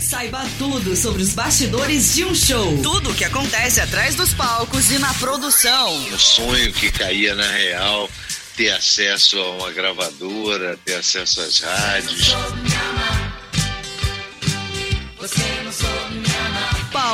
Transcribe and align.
Saiba 0.00 0.44
tudo 0.58 0.94
sobre 0.94 1.22
os 1.22 1.32
bastidores 1.32 2.14
de 2.14 2.24
um 2.24 2.34
show. 2.34 2.78
Tudo 2.82 3.10
o 3.10 3.14
que 3.14 3.24
acontece 3.24 3.80
atrás 3.80 4.14
dos 4.14 4.34
palcos 4.34 4.90
e 4.90 4.98
na 4.98 5.12
produção. 5.14 5.94
Um 6.12 6.18
sonho 6.18 6.72
que 6.72 6.90
caía 6.90 7.34
na 7.34 7.50
real, 7.50 8.10
ter 8.56 8.70
acesso 8.70 9.38
a 9.38 9.50
uma 9.52 9.72
gravadora, 9.72 10.78
ter 10.84 10.96
acesso 10.96 11.40
às 11.40 11.60
rádios. 11.60 12.34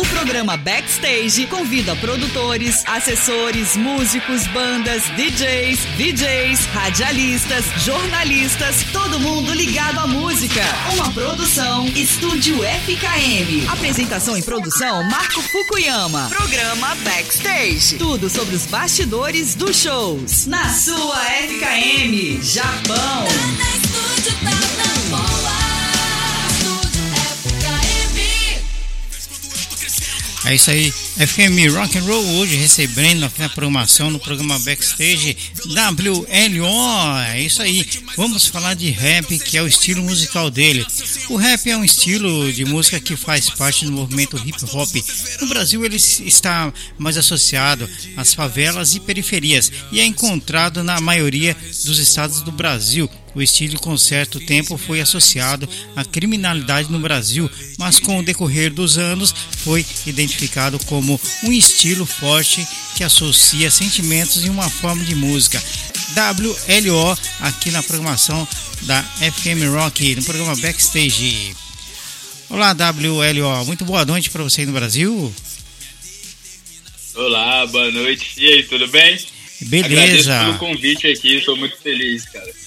O 0.00 0.06
programa 0.06 0.56
Backstage 0.56 1.46
convida 1.46 1.94
produtores, 1.96 2.82
assessores, 2.86 3.76
músicos, 3.76 4.46
bandas, 4.46 5.02
DJs, 5.10 5.78
VJs, 5.98 6.64
radialistas, 6.72 7.66
jornalistas, 7.84 8.76
todo 8.94 9.20
mundo 9.20 9.52
ligado 9.52 9.98
à 9.98 10.06
música. 10.06 10.62
Uma 10.94 11.12
produção 11.12 11.86
Estúdio 11.88 12.56
FKM. 12.64 13.70
Apresentação 13.70 14.38
e 14.38 14.42
produção 14.42 15.02
Marco 15.10 15.42
Fukuyama. 15.42 16.30
Programa 16.30 16.94
Backstage. 17.04 17.96
Tudo 17.98 18.30
sobre 18.30 18.54
os 18.54 18.64
bastidores 18.64 19.54
dos 19.54 19.76
shows. 19.76 20.46
Na 20.46 20.66
sua 20.72 21.20
FKM, 21.26 22.40
Japão. 22.42 23.26
Tá 23.58 24.66
É 24.66 24.69
isso 30.54 30.70
aí, 30.70 30.92
FM 31.16 31.74
Rock 31.74 31.98
and 31.98 32.04
Roll 32.04 32.24
hoje 32.38 32.56
recebendo 32.56 33.24
aqui 33.24 33.40
na 33.40 33.48
programação 33.48 34.10
no 34.10 34.18
programa 34.18 34.58
Backstage 34.60 35.36
WLO. 35.66 37.18
É 37.26 37.42
isso 37.42 37.60
aí. 37.60 37.86
Vamos 38.16 38.46
falar 38.46 38.74
de 38.74 38.90
rap, 38.90 39.38
que 39.38 39.58
é 39.58 39.62
o 39.62 39.66
estilo 39.66 40.02
musical 40.02 40.50
dele. 40.50 40.86
O 41.28 41.36
rap 41.36 41.68
é 41.68 41.76
um 41.76 41.84
estilo 41.84 42.50
de 42.52 42.64
música 42.64 42.98
que 43.00 43.16
faz 43.16 43.50
parte 43.50 43.84
do 43.84 43.92
movimento 43.92 44.40
hip 44.46 44.64
hop. 44.72 44.88
No 45.40 45.48
Brasil 45.48 45.84
ele 45.84 45.96
está 45.96 46.72
mais 46.96 47.18
associado 47.18 47.88
às 48.16 48.32
favelas 48.32 48.94
e 48.94 49.00
periferias 49.00 49.70
e 49.92 50.00
é 50.00 50.04
encontrado 50.04 50.82
na 50.82 51.00
maioria 51.00 51.56
dos 51.84 51.98
estados 51.98 52.40
do 52.42 52.52
Brasil, 52.52 53.10
o 53.34 53.40
estilo 53.40 53.78
com 53.78 53.96
certo 53.96 54.40
tempo 54.40 54.76
foi 54.76 55.00
associado 55.00 55.68
à 55.94 56.04
criminalidade 56.04 56.90
no 56.90 56.98
Brasil, 56.98 57.48
mas 57.78 58.00
com 58.00 58.18
o 58.18 58.24
decorrer 58.24 58.72
dos 58.72 58.98
anos 58.98 59.34
foi 59.58 59.86
identificado 60.06 60.78
como 60.86 60.99
um 61.44 61.52
estilo 61.52 62.04
forte 62.04 62.66
que 62.96 63.04
associa 63.04 63.70
sentimentos 63.70 64.44
em 64.44 64.48
uma 64.48 64.68
forma 64.68 65.04
de 65.04 65.14
música. 65.14 65.62
WLO 66.14 67.18
aqui 67.40 67.70
na 67.70 67.82
programação 67.82 68.46
da 68.82 69.02
FM 69.02 69.72
Rock, 69.72 70.16
no 70.16 70.24
programa 70.24 70.56
Backstage. 70.56 71.54
Olá, 72.48 72.72
WLO, 72.72 73.64
muito 73.64 73.84
boa 73.84 74.04
noite 74.04 74.28
para 74.30 74.42
você 74.42 74.62
aí 74.62 74.66
no 74.66 74.72
Brasil. 74.72 75.32
Olá, 77.14 77.66
boa 77.66 77.90
noite. 77.90 78.32
E 78.38 78.46
aí, 78.46 78.62
tudo 78.64 78.88
bem? 78.88 79.18
Beleza. 79.62 79.86
Agradeço 79.86 80.28
pelo 80.28 80.58
convite 80.58 81.06
aqui, 81.06 81.36
estou 81.36 81.56
muito 81.56 81.76
feliz, 81.76 82.24
cara. 82.26 82.59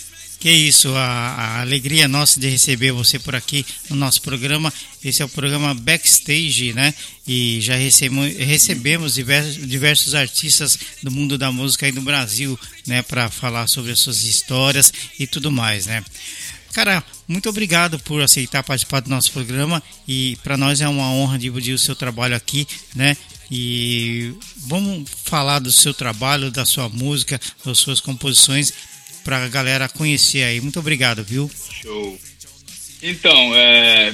Que 0.44 0.52
isso, 0.52 0.94
a, 0.94 1.00
a, 1.00 1.62
alegria 1.62 2.06
nossa 2.06 2.38
de 2.38 2.50
receber 2.50 2.92
você 2.92 3.18
por 3.18 3.34
aqui 3.34 3.66
no 3.90 3.96
nosso 3.96 4.22
programa. 4.22 4.74
Esse 5.02 5.22
é 5.22 5.26
o 5.26 5.30
programa 5.30 5.74
Backstage, 5.74 6.74
né? 6.74 6.94
E 7.26 7.62
já 7.62 7.78
recebemos, 7.78 8.36
recebemos 8.36 9.14
diversos, 9.14 9.66
diversos 9.66 10.14
artistas 10.14 10.78
do 11.02 11.10
mundo 11.10 11.38
da 11.38 11.50
música 11.50 11.86
aí 11.86 11.94
no 11.94 12.02
Brasil, 12.02 12.60
né? 12.86 13.02
Para 13.02 13.30
falar 13.30 13.68
sobre 13.68 13.94
as 13.94 14.00
suas 14.00 14.26
histórias 14.26 14.92
e 15.18 15.26
tudo 15.26 15.50
mais, 15.50 15.86
né? 15.86 16.04
Cara, 16.74 17.02
muito 17.26 17.48
obrigado 17.48 17.98
por 18.00 18.22
aceitar 18.22 18.64
participar 18.64 19.00
do 19.00 19.10
nosso 19.10 19.32
programa 19.32 19.82
e 20.06 20.38
para 20.44 20.58
nós 20.58 20.82
é 20.82 20.88
uma 20.90 21.10
honra 21.10 21.40
dividir 21.40 21.74
o 21.74 21.80
seu 21.80 21.96
trabalho 21.96 22.36
aqui, 22.36 22.68
né? 22.94 23.16
E 23.50 24.34
vamos 24.58 25.10
falar 25.24 25.60
do 25.60 25.72
seu 25.72 25.94
trabalho, 25.94 26.52
da 26.52 26.66
sua 26.66 26.90
música, 26.90 27.40
das 27.64 27.80
suas 27.80 28.02
composições 28.02 28.74
para 29.24 29.44
a 29.44 29.48
galera 29.48 29.90
conhecer 29.90 30.44
aí. 30.44 30.60
Muito 30.62 30.80
obrigado, 30.80 31.24
viu? 31.24 31.50
Show. 31.82 32.20
Então, 33.02 33.56
é, 33.56 34.14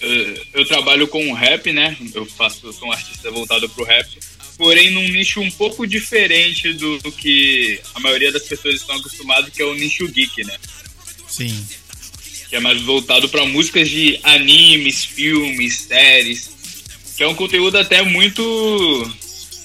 eu, 0.00 0.44
eu 0.54 0.66
trabalho 0.66 1.08
com 1.08 1.32
rap, 1.32 1.72
né? 1.72 1.96
Eu 2.14 2.26
faço, 2.26 2.66
eu 2.66 2.72
sou 2.72 2.88
um 2.88 2.92
artista 2.92 3.30
voltado 3.30 3.68
pro 3.70 3.84
rap, 3.84 4.08
porém 4.56 4.90
num 4.90 5.08
nicho 5.08 5.40
um 5.40 5.50
pouco 5.50 5.86
diferente 5.86 6.72
do, 6.74 6.98
do 6.98 7.10
que 7.10 7.80
a 7.94 8.00
maioria 8.00 8.30
das 8.30 8.42
pessoas 8.42 8.76
estão 8.76 8.96
acostumadas, 8.96 9.52
que 9.52 9.62
é 9.62 9.64
o 9.64 9.74
nicho 9.74 10.06
geek, 10.08 10.44
né? 10.44 10.56
Sim. 11.28 11.66
Que 12.48 12.56
é 12.56 12.60
mais 12.60 12.80
voltado 12.82 13.28
para 13.28 13.44
músicas 13.46 13.88
de 13.88 14.20
animes, 14.22 15.04
filmes, 15.04 15.86
séries, 15.88 16.50
que 17.16 17.22
é 17.22 17.28
um 17.28 17.34
conteúdo 17.34 17.78
até 17.78 18.02
muito 18.02 18.42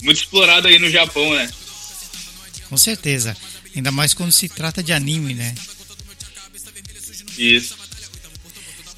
muito 0.01 0.17
explorado 0.17 0.67
aí 0.67 0.79
no 0.79 0.89
Japão, 0.89 1.33
né? 1.35 1.51
Com 2.69 2.77
certeza. 2.77 3.35
Ainda 3.75 3.91
mais 3.91 4.13
quando 4.13 4.31
se 4.31 4.49
trata 4.49 4.81
de 4.81 4.91
anime, 4.91 5.33
né? 5.33 5.55
Isso. 7.37 7.75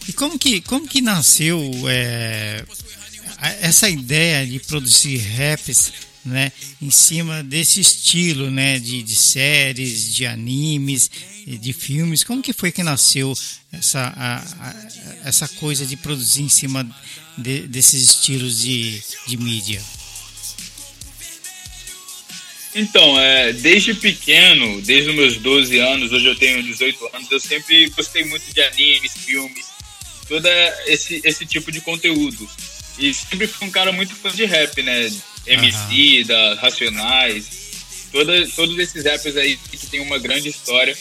E 0.07 0.13
como 0.13 0.37
que, 0.37 0.61
como 0.61 0.87
que 0.87 1.01
nasceu 1.01 1.59
é, 1.87 2.65
essa 3.61 3.89
ideia 3.89 4.45
de 4.45 4.59
produzir 4.59 5.17
raps 5.17 5.93
né, 6.25 6.51
em 6.81 6.89
cima 6.89 7.43
desse 7.43 7.79
estilo 7.79 8.49
né, 8.49 8.79
de, 8.79 9.03
de 9.03 9.15
séries, 9.15 10.13
de 10.13 10.25
animes, 10.25 11.09
de 11.45 11.73
filmes? 11.73 12.23
Como 12.23 12.41
que 12.41 12.53
foi 12.53 12.71
que 12.71 12.83
nasceu 12.83 13.37
essa, 13.71 14.13
a, 14.15 14.37
a, 14.37 15.27
essa 15.27 15.47
coisa 15.47 15.85
de 15.85 15.95
produzir 15.95 16.43
em 16.43 16.49
cima 16.49 16.83
de, 17.37 17.67
desses 17.67 18.01
estilos 18.03 18.59
de, 18.59 19.01
de 19.27 19.37
mídia? 19.37 19.81
Então, 22.73 23.19
é, 23.19 23.51
desde 23.51 23.93
pequeno, 23.93 24.81
desde 24.81 25.09
os 25.09 25.15
meus 25.15 25.37
12 25.37 25.77
anos, 25.79 26.11
hoje 26.11 26.25
eu 26.25 26.35
tenho 26.35 26.63
18 26.63 27.09
anos, 27.13 27.31
eu 27.31 27.39
sempre 27.39 27.89
gostei 27.89 28.23
muito 28.23 28.53
de 28.53 28.61
animes, 28.61 29.13
filmes, 29.13 29.65
todo 30.27 30.47
esse, 30.85 31.21
esse 31.23 31.45
tipo 31.45 31.71
de 31.71 31.81
conteúdo. 31.81 32.49
E 32.97 33.13
sempre 33.13 33.47
fui 33.47 33.67
um 33.67 33.71
cara 33.71 33.91
muito 33.91 34.15
fã 34.15 34.31
de 34.31 34.45
rap, 34.45 34.81
né? 34.81 35.11
MC, 35.45 36.19
uhum. 36.21 36.27
da 36.27 36.55
Racionais, 36.55 37.49
toda, 38.11 38.47
todos 38.49 38.77
esses 38.77 39.03
rappers 39.03 39.35
aí 39.35 39.57
que 39.57 39.87
tem 39.87 39.99
uma 39.99 40.19
grande 40.19 40.49
história. 40.49 40.95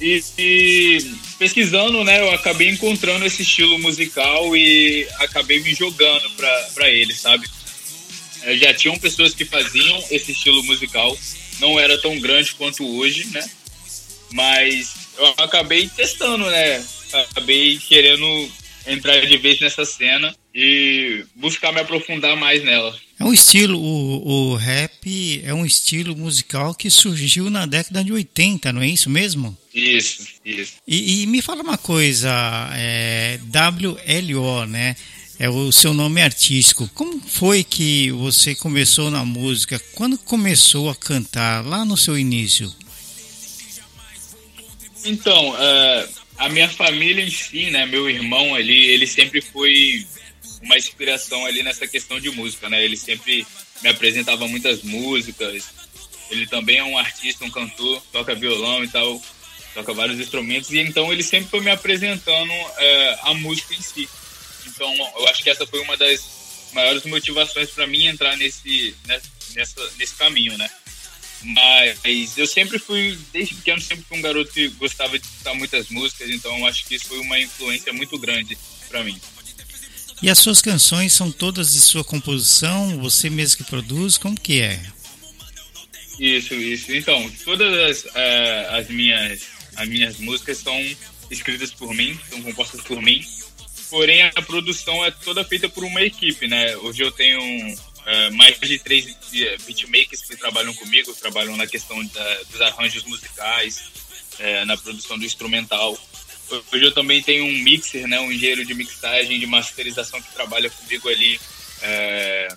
E, 0.00 0.22
e, 0.38 0.98
pesquisando, 1.38 2.04
né, 2.04 2.20
eu 2.20 2.30
acabei 2.32 2.68
encontrando 2.68 3.24
esse 3.24 3.42
estilo 3.42 3.78
musical 3.78 4.56
e 4.56 5.08
acabei 5.18 5.60
me 5.60 5.74
jogando 5.74 6.30
pra, 6.30 6.70
pra 6.74 6.88
ele, 6.88 7.12
sabe? 7.14 7.48
É, 8.42 8.56
já 8.56 8.74
tinham 8.74 8.98
pessoas 8.98 9.34
que 9.34 9.44
faziam 9.44 10.04
esse 10.10 10.32
estilo 10.32 10.62
musical, 10.64 11.16
não 11.60 11.78
era 11.78 12.00
tão 12.00 12.18
grande 12.18 12.54
quanto 12.54 12.86
hoje, 12.86 13.26
né? 13.26 13.44
Mas 14.32 14.94
eu 15.16 15.26
acabei 15.38 15.88
testando, 15.88 16.46
né? 16.46 16.84
Acabei 17.12 17.78
querendo 17.78 18.50
entrar 18.86 19.20
de 19.26 19.36
vez 19.36 19.60
nessa 19.60 19.84
cena 19.84 20.34
e 20.54 21.24
buscar 21.34 21.72
me 21.72 21.80
aprofundar 21.80 22.36
mais 22.36 22.64
nela. 22.64 22.96
É 23.18 23.24
um 23.24 23.32
estilo, 23.32 23.78
o, 23.78 24.52
o 24.52 24.54
rap 24.56 25.42
é 25.44 25.52
um 25.52 25.66
estilo 25.66 26.16
musical 26.16 26.74
que 26.74 26.88
surgiu 26.88 27.50
na 27.50 27.66
década 27.66 28.02
de 28.02 28.12
80, 28.12 28.72
não 28.72 28.82
é 28.82 28.88
isso 28.88 29.10
mesmo? 29.10 29.56
Isso, 29.74 30.26
isso. 30.44 30.74
E, 30.86 31.22
e 31.22 31.26
me 31.26 31.42
fala 31.42 31.62
uma 31.62 31.78
coisa, 31.78 32.30
é, 32.74 33.38
WLO, 33.52 34.66
né? 34.66 34.96
É 35.38 35.48
o 35.48 35.70
seu 35.70 35.94
nome 35.94 36.20
artístico. 36.20 36.90
Como 36.94 37.20
foi 37.20 37.62
que 37.62 38.10
você 38.10 38.54
começou 38.54 39.10
na 39.10 39.24
música? 39.24 39.80
Quando 39.94 40.18
começou 40.18 40.90
a 40.90 40.96
cantar 40.96 41.64
lá 41.64 41.84
no 41.84 41.96
seu 41.96 42.18
início? 42.18 42.74
Então, 45.04 45.50
uh, 45.50 46.08
a 46.36 46.48
minha 46.48 46.68
família 46.68 47.24
em 47.24 47.30
si, 47.30 47.70
né, 47.70 47.86
meu 47.86 48.10
irmão 48.10 48.54
ali, 48.54 48.86
ele 48.86 49.06
sempre 49.06 49.40
foi 49.40 50.04
uma 50.60 50.76
inspiração 50.76 51.46
ali 51.46 51.62
nessa 51.62 51.86
questão 51.86 52.18
de 52.18 52.30
música, 52.30 52.68
né? 52.68 52.84
Ele 52.84 52.96
sempre 52.96 53.46
me 53.80 53.88
apresentava 53.88 54.48
muitas 54.48 54.82
músicas. 54.82 55.64
Ele 56.30 56.46
também 56.48 56.78
é 56.78 56.84
um 56.84 56.98
artista, 56.98 57.44
um 57.44 57.50
cantor, 57.50 58.02
toca 58.12 58.34
violão 58.34 58.82
e 58.82 58.88
tal, 58.88 59.22
toca 59.72 59.94
vários 59.94 60.18
instrumentos. 60.18 60.70
E 60.70 60.78
então 60.78 61.12
ele 61.12 61.22
sempre 61.22 61.48
foi 61.48 61.60
me 61.60 61.70
apresentando 61.70 62.50
uh, 62.50 63.18
a 63.22 63.34
música 63.34 63.72
em 63.72 63.80
si. 63.80 64.08
Então, 64.68 64.94
eu 65.18 65.28
acho 65.28 65.42
que 65.42 65.50
essa 65.50 65.66
foi 65.66 65.80
uma 65.80 65.96
das 65.96 66.70
maiores 66.72 67.04
motivações 67.04 67.70
para 67.70 67.86
mim 67.86 68.06
entrar 68.06 68.36
nesse, 68.36 68.94
nessa, 69.54 69.90
nesse 69.98 70.14
caminho, 70.14 70.56
né? 70.58 70.68
Mas 71.42 72.36
eu 72.36 72.46
sempre 72.46 72.78
fui, 72.78 73.16
desde 73.32 73.54
pequeno, 73.54 73.80
sempre 73.80 74.04
fui 74.08 74.18
um 74.18 74.22
garoto 74.22 74.52
que 74.52 74.68
gostava 74.70 75.18
de 75.18 75.24
escutar 75.24 75.54
muitas 75.54 75.88
músicas, 75.88 76.30
então 76.30 76.66
acho 76.66 76.84
que 76.84 76.96
isso 76.96 77.06
foi 77.06 77.20
uma 77.20 77.38
influência 77.38 77.92
muito 77.92 78.18
grande 78.18 78.58
para 78.88 79.04
mim. 79.04 79.20
E 80.20 80.28
as 80.28 80.38
suas 80.40 80.60
canções 80.60 81.12
são 81.12 81.30
todas 81.30 81.72
de 81.72 81.80
sua 81.80 82.02
composição? 82.02 82.98
Você 82.98 83.30
mesmo 83.30 83.58
que 83.58 83.70
produz? 83.70 84.18
Como 84.18 84.38
que 84.38 84.60
é? 84.60 84.80
Isso, 86.18 86.54
isso. 86.54 86.92
Então, 86.92 87.30
todas 87.44 87.72
as, 87.78 88.04
uh, 88.12 88.70
as, 88.72 88.88
minhas, 88.88 89.42
as 89.76 89.88
minhas 89.88 90.18
músicas 90.18 90.58
são 90.58 90.76
escritas 91.30 91.70
por 91.70 91.94
mim, 91.94 92.18
são 92.28 92.42
compostas 92.42 92.80
por 92.80 93.00
mim. 93.00 93.24
Porém, 93.90 94.22
a 94.22 94.42
produção 94.42 95.04
é 95.04 95.10
toda 95.10 95.44
feita 95.44 95.68
por 95.68 95.82
uma 95.82 96.02
equipe, 96.02 96.46
né? 96.46 96.76
Hoje 96.78 97.02
eu 97.02 97.10
tenho 97.10 97.40
uh, 97.40 98.36
mais 98.36 98.58
de 98.60 98.78
três 98.78 99.16
beatmakers 99.66 100.22
que 100.22 100.36
trabalham 100.36 100.74
comigo, 100.74 101.14
trabalham 101.14 101.56
na 101.56 101.66
questão 101.66 102.04
da, 102.06 102.42
dos 102.44 102.60
arranjos 102.60 103.04
musicais, 103.04 103.90
uh, 104.38 104.64
na 104.66 104.76
produção 104.76 105.18
do 105.18 105.24
instrumental. 105.24 105.98
Hoje 106.72 106.84
eu 106.84 106.92
também 106.92 107.22
tenho 107.22 107.44
um 107.44 107.62
mixer, 107.62 108.06
né, 108.06 108.18
um 108.20 108.32
engenheiro 108.32 108.64
de 108.64 108.74
mixagem, 108.74 109.38
de 109.38 109.46
masterização 109.46 110.20
que 110.20 110.32
trabalha 110.32 110.70
comigo 110.70 111.08
ali 111.08 111.38
é, 111.82 112.48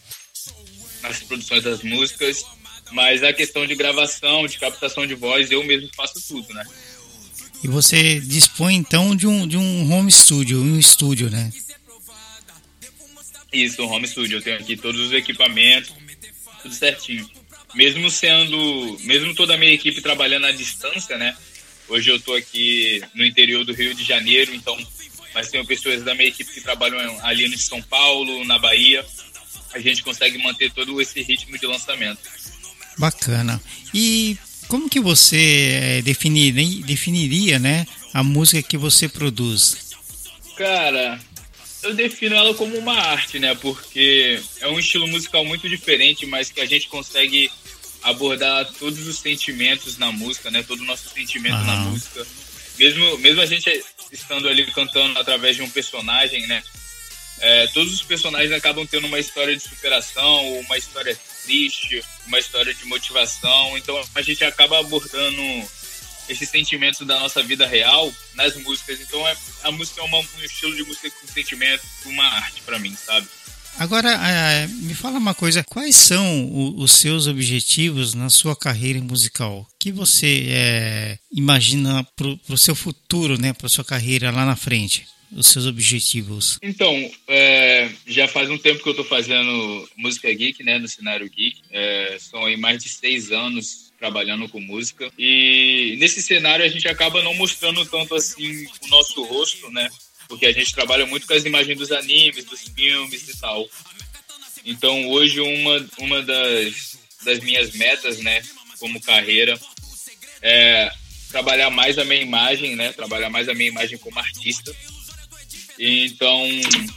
nas 1.02 1.20
produções 1.24 1.64
das 1.64 1.84
músicas. 1.84 2.44
Mas 2.92 3.24
a 3.24 3.34
questão 3.34 3.66
de 3.66 3.76
gravação, 3.76 4.46
de 4.48 4.58
captação 4.58 5.06
de 5.06 5.14
voz, 5.14 5.52
eu 5.52 5.64
mesmo 5.64 5.90
faço 5.96 6.26
tudo, 6.28 6.54
né? 6.54 6.66
E 7.64 7.68
você 7.68 8.20
dispõe 8.20 8.76
então 8.76 9.16
de 9.16 9.28
um, 9.28 9.48
de 9.48 9.56
um 9.56 9.92
home 9.92 10.12
studio, 10.12 10.60
um 10.60 10.80
estúdio, 10.80 11.30
né? 11.30 11.52
Isso, 13.54 13.84
um 13.84 13.92
home 13.92 14.08
studio. 14.08 14.38
Eu 14.38 14.42
tenho 14.42 14.58
aqui 14.58 14.76
todos 14.76 15.00
os 15.00 15.14
equipamentos, 15.14 15.94
tudo 16.62 16.74
certinho. 16.74 17.30
Mesmo 17.76 18.10
sendo, 18.10 18.98
mesmo 19.02 19.36
toda 19.36 19.54
a 19.54 19.58
minha 19.58 19.74
equipe 19.74 20.02
trabalhando 20.02 20.48
à 20.48 20.52
distância, 20.52 21.18
né? 21.18 21.36
Hoje 21.88 22.10
eu 22.10 22.16
estou 22.16 22.36
aqui 22.36 23.02
no 23.14 23.26
interior 23.26 23.64
do 23.64 23.74
Rio 23.74 23.94
de 23.94 24.04
Janeiro, 24.04 24.56
então, 24.56 24.78
mas 25.34 25.50
tenho 25.50 25.66
pessoas 25.66 26.04
da 26.04 26.16
minha 26.16 26.30
equipe 26.30 26.52
que 26.52 26.62
trabalham 26.62 27.20
ali 27.24 27.46
em 27.46 27.58
São 27.58 27.82
Paulo, 27.82 28.44
na 28.46 28.58
Bahia. 28.58 29.06
A 29.74 29.80
gente 29.80 30.04
consegue 30.04 30.38
manter 30.38 30.72
todo 30.72 31.00
esse 31.00 31.22
ritmo 31.22 31.58
de 31.58 31.66
lançamento. 31.68 32.20
Bacana. 32.98 33.62
E 33.94 34.38
como 34.72 34.90
que 34.90 35.02
você 35.02 35.98
eh, 35.98 36.02
definiria, 36.02 36.82
definiria 36.86 37.60
né, 37.60 37.86
a 38.14 38.24
música 38.24 38.64
que 38.64 38.78
você 38.78 39.10
produz? 39.10 39.92
Cara, 40.56 41.20
eu 41.84 41.94
defino 41.94 42.38
ela 42.38 42.54
como 42.54 42.78
uma 42.78 42.94
arte, 42.94 43.38
né? 43.38 43.54
Porque 43.54 44.42
é 44.62 44.70
um 44.70 44.80
estilo 44.80 45.06
musical 45.10 45.44
muito 45.44 45.68
diferente, 45.68 46.26
mas 46.26 46.50
que 46.50 46.62
a 46.62 46.66
gente 46.66 46.88
consegue 46.88 47.52
abordar 48.02 48.66
todos 48.80 49.06
os 49.06 49.20
sentimentos 49.20 49.98
na 49.98 50.10
música, 50.10 50.50
né? 50.50 50.64
Todo 50.64 50.80
o 50.80 50.86
nosso 50.86 51.10
sentimento 51.10 51.66
na 51.66 51.76
música. 51.76 52.26
Mesmo, 52.80 53.18
mesmo 53.18 53.42
a 53.42 53.46
gente 53.46 53.70
estando 54.10 54.48
ali 54.48 54.66
cantando 54.72 55.20
através 55.20 55.58
de 55.58 55.64
um 55.64 55.70
personagem, 55.70 56.48
né? 56.48 56.64
É, 57.42 57.68
todos 57.74 57.92
os 57.92 58.04
personagens 58.04 58.54
acabam 58.54 58.88
tendo 58.88 59.08
uma 59.08 59.20
história 59.20 59.54
de 59.54 59.62
superação, 59.62 60.60
uma 60.60 60.78
história 60.78 61.20
triste, 61.44 62.04
uma 62.28 62.40
história 62.40 62.74
de 62.74 62.86
motivação. 62.86 63.78
Então 63.78 64.00
a 64.16 64.22
gente 64.22 64.44
acaba 64.44 64.80
abordando 64.80 65.42
esses 66.30 66.50
sentimentos 66.50 67.06
da 67.06 67.20
nossa 67.20 67.44
vida 67.44 67.68
real 67.68 68.12
nas 68.36 68.56
músicas. 68.56 69.00
Então 69.02 69.28
é, 69.28 69.36
a 69.64 69.72
música 69.72 70.02
é 70.02 70.04
uma, 70.04 70.20
um 70.20 70.44
estilo 70.44 70.76
de 70.76 70.84
música 70.84 71.10
com 71.10 71.28
sentimento, 71.28 71.84
uma 72.06 72.26
arte 72.26 72.62
para 72.62 72.80
mim, 72.80 72.96
sabe? 72.96 73.28
Agora, 73.80 74.10
é, 74.12 74.68
me 74.68 74.94
fala 74.94 75.18
uma 75.18 75.34
coisa: 75.34 75.64
quais 75.64 75.96
são 75.96 76.76
os 76.78 76.92
seus 76.92 77.28
objetivos 77.28 78.14
na 78.14 78.30
sua 78.30 78.56
carreira 78.56 79.02
musical? 79.02 79.62
O 79.62 79.68
que 79.80 79.92
você 79.92 80.48
é, 80.50 81.20
imagina 81.32 82.04
para 82.16 82.28
o 82.50 82.58
seu 82.58 82.76
futuro, 82.76 83.40
né, 83.40 83.54
para 83.54 83.70
sua 83.70 83.86
carreira 83.86 84.30
lá 84.30 84.46
na 84.46 84.56
frente? 84.56 85.08
Os 85.36 85.48
seus 85.48 85.66
objetivos? 85.66 86.58
Então, 86.62 87.10
é, 87.28 87.90
já 88.06 88.28
faz 88.28 88.50
um 88.50 88.58
tempo 88.58 88.84
que 88.84 88.90
eu 88.90 88.92
estou 88.92 89.06
fazendo 89.06 89.90
música 89.96 90.32
geek, 90.34 90.64
né, 90.64 90.78
no 90.78 90.88
cenário 90.88 91.30
geek. 91.30 91.62
É, 91.72 92.18
são 92.20 92.46
aí 92.46 92.58
mais 92.58 92.84
de 92.84 92.90
seis 92.90 93.32
anos 93.32 93.92
trabalhando 93.98 94.50
com 94.50 94.60
música. 94.60 95.12
E 95.18 95.96
nesse 96.00 96.22
cenário 96.22 96.66
a 96.66 96.68
gente 96.68 96.88
acaba 96.88 97.24
não 97.24 97.34
mostrando 97.36 97.86
tanto 97.86 98.16
assim 98.16 98.66
o 98.84 98.88
nosso 98.88 99.24
rosto, 99.24 99.70
né? 99.72 99.90
porque 100.32 100.46
a 100.46 100.52
gente 100.54 100.74
trabalha 100.74 101.06
muito 101.06 101.28
com 101.28 101.34
as 101.34 101.44
imagens 101.44 101.78
dos 101.78 101.92
animes, 101.92 102.46
dos 102.46 102.62
filmes 102.62 103.28
e 103.28 103.38
tal. 103.38 103.68
Então 104.66 105.10
hoje 105.10 105.42
uma, 105.42 105.86
uma 106.00 106.22
das, 106.22 106.98
das 107.26 107.40
minhas 107.42 107.74
metas, 107.74 108.20
né, 108.20 108.42
como 108.80 109.02
carreira, 109.02 109.60
é 110.42 110.90
trabalhar 111.30 111.70
mais 111.70 111.98
a 111.98 112.06
minha 112.06 112.22
imagem, 112.22 112.78
né, 112.78 112.94
trabalhar 112.94 113.30
mais 113.30 113.50
a 113.50 113.54
minha 113.54 113.70
imagem 113.70 113.98
como 113.98 114.18
artista. 114.18 114.74
Então, 115.84 116.48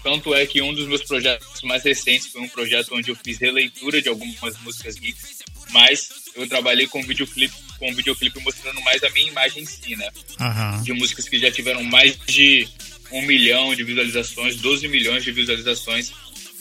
tanto 0.02 0.34
é 0.34 0.44
que 0.44 0.60
um 0.60 0.74
dos 0.74 0.86
meus 0.86 1.02
projetos 1.02 1.62
mais 1.62 1.82
recentes 1.82 2.26
foi 2.26 2.42
um 2.42 2.48
projeto 2.50 2.94
onde 2.94 3.10
eu 3.10 3.16
fiz 3.16 3.38
releitura 3.38 4.02
de 4.02 4.10
algumas 4.10 4.60
músicas 4.60 4.96
geeks, 4.96 5.38
mas 5.70 6.10
eu 6.36 6.46
trabalhei 6.46 6.86
com 6.86 7.02
videoclipe, 7.02 7.54
com 7.78 7.94
videoclipe 7.94 8.38
mostrando 8.40 8.82
mais 8.82 9.02
a 9.02 9.08
minha 9.08 9.28
imagem 9.28 9.62
em 9.62 9.66
si, 9.66 9.96
né? 9.96 10.10
Uhum. 10.38 10.82
De 10.82 10.92
músicas 10.92 11.26
que 11.26 11.38
já 11.38 11.50
tiveram 11.50 11.82
mais 11.82 12.18
de 12.26 12.68
um 13.10 13.22
milhão 13.22 13.74
de 13.74 13.82
visualizações, 13.84 14.56
12 14.56 14.86
milhões 14.88 15.24
de 15.24 15.32
visualizações. 15.32 16.12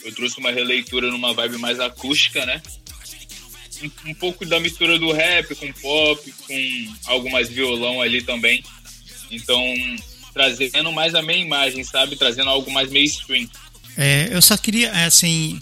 Eu 0.02 0.14
trouxe 0.14 0.38
uma 0.38 0.50
releitura 0.50 1.10
numa 1.10 1.34
vibe 1.34 1.58
mais 1.58 1.78
acústica, 1.78 2.46
né? 2.46 2.62
Um, 3.82 4.10
um 4.10 4.14
pouco 4.14 4.46
da 4.46 4.58
mistura 4.58 4.98
do 4.98 5.12
rap 5.12 5.54
com 5.56 5.70
pop, 5.74 6.34
com 6.46 6.94
algo 7.04 7.30
mais 7.30 7.50
violão 7.50 8.00
ali 8.00 8.22
também. 8.22 8.64
Então, 9.30 9.62
trazendo 10.34 10.92
mais 10.92 11.14
a 11.14 11.22
minha 11.22 11.38
imagem, 11.38 11.84
sabe? 11.84 12.16
Trazendo 12.16 12.50
algo 12.50 12.70
mais 12.70 12.90
mainstream. 12.90 13.48
É, 13.96 14.28
eu 14.32 14.42
só 14.42 14.56
queria, 14.56 14.90
assim, 15.06 15.60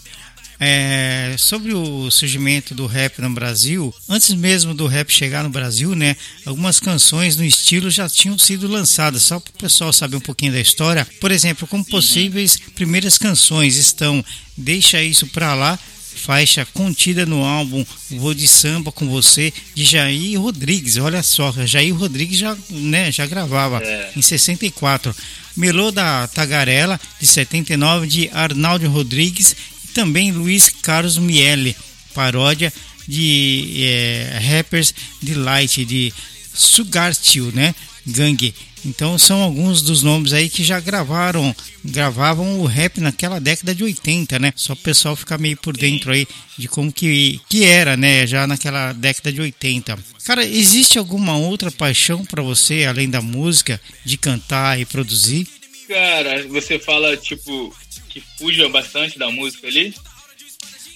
é, 0.59 1.35
sobre 1.37 1.73
o 1.73 2.09
surgimento 2.09 2.73
do 2.73 2.87
rap 2.87 3.21
no 3.21 3.29
Brasil, 3.29 3.93
antes 4.09 4.33
mesmo 4.33 4.73
do 4.73 4.87
rap 4.87 5.11
chegar 5.11 5.43
no 5.43 5.49
Brasil, 5.49 5.93
né, 5.95 6.15
algumas 6.45 6.79
canções 6.79 7.35
no 7.35 7.43
estilo 7.43 7.89
já 7.91 8.07
tinham 8.09 8.37
sido 8.39 8.67
lançadas, 8.67 9.23
só 9.23 9.39
para 9.39 9.51
o 9.51 9.59
pessoal 9.59 9.91
saber 9.93 10.15
um 10.15 10.21
pouquinho 10.21 10.53
da 10.53 10.59
história. 10.59 11.07
Por 11.19 11.31
exemplo, 11.31 11.67
como 11.67 11.85
possíveis 11.85 12.57
primeiras 12.75 13.17
canções 13.17 13.77
estão 13.77 14.23
Deixa 14.57 15.01
Isso 15.03 15.27
Pra 15.27 15.53
Lá, 15.53 15.77
faixa 16.15 16.65
contida 16.73 17.25
no 17.25 17.43
álbum 17.43 17.85
Vou 18.11 18.33
de 18.33 18.47
Samba 18.47 18.91
com 18.91 19.09
Você, 19.09 19.53
de 19.73 19.83
Jair 19.83 20.39
Rodrigues. 20.39 20.97
Olha 20.97 21.23
só, 21.23 21.53
Jair 21.65 21.95
Rodrigues 21.95 22.37
já, 22.37 22.57
né, 22.69 23.11
já 23.11 23.25
gravava 23.25 23.83
é. 23.83 24.11
em 24.15 24.21
64. 24.21 25.15
Melô 25.55 25.91
da 25.91 26.27
Tagarela, 26.27 26.99
de 27.19 27.27
79, 27.27 28.07
de 28.07 28.29
Arnaldo 28.33 28.89
Rodrigues 28.89 29.55
também 29.93 30.31
Luiz 30.31 30.69
Carlos 30.69 31.17
Miele, 31.17 31.75
paródia 32.13 32.73
de 33.07 33.83
é, 33.83 34.39
rappers 34.49 34.93
de 35.21 35.35
Light, 35.35 35.85
de 35.85 36.13
Sugar 36.53 37.13
Steel, 37.13 37.51
né? 37.53 37.75
Gangue. 38.05 38.53
Então 38.85 39.17
são 39.17 39.41
alguns 39.41 39.81
dos 39.81 40.03
nomes 40.03 40.33
aí 40.33 40.49
que 40.49 40.63
já 40.63 40.79
gravaram, 40.79 41.55
gravavam 41.83 42.59
o 42.59 42.65
rap 42.65 42.99
naquela 42.99 43.39
década 43.39 43.73
de 43.73 43.83
80, 43.83 44.39
né? 44.39 44.53
Só 44.55 44.73
o 44.73 44.77
pessoal 44.77 45.15
ficar 45.15 45.37
meio 45.37 45.57
por 45.57 45.75
dentro 45.75 46.11
aí 46.11 46.27
de 46.57 46.67
como 46.67 46.91
que, 46.91 47.39
que 47.49 47.63
era, 47.63 47.95
né? 47.95 48.27
Já 48.27 48.45
naquela 48.45 48.91
década 48.91 49.31
de 49.31 49.41
80. 49.41 49.97
Cara, 50.25 50.45
existe 50.45 50.99
alguma 50.99 51.37
outra 51.37 51.71
paixão 51.71 52.25
para 52.25 52.43
você 52.43 52.85
além 52.85 53.09
da 53.09 53.21
música, 53.21 53.79
de 54.03 54.17
cantar 54.17 54.79
e 54.79 54.85
produzir? 54.85 55.47
Cara, 55.87 56.47
você 56.47 56.77
fala 56.79 57.15
tipo 57.15 57.73
que 58.09 58.21
fuja 58.37 58.69
bastante 58.69 59.17
da 59.17 59.31
música 59.31 59.67
ali? 59.67 59.93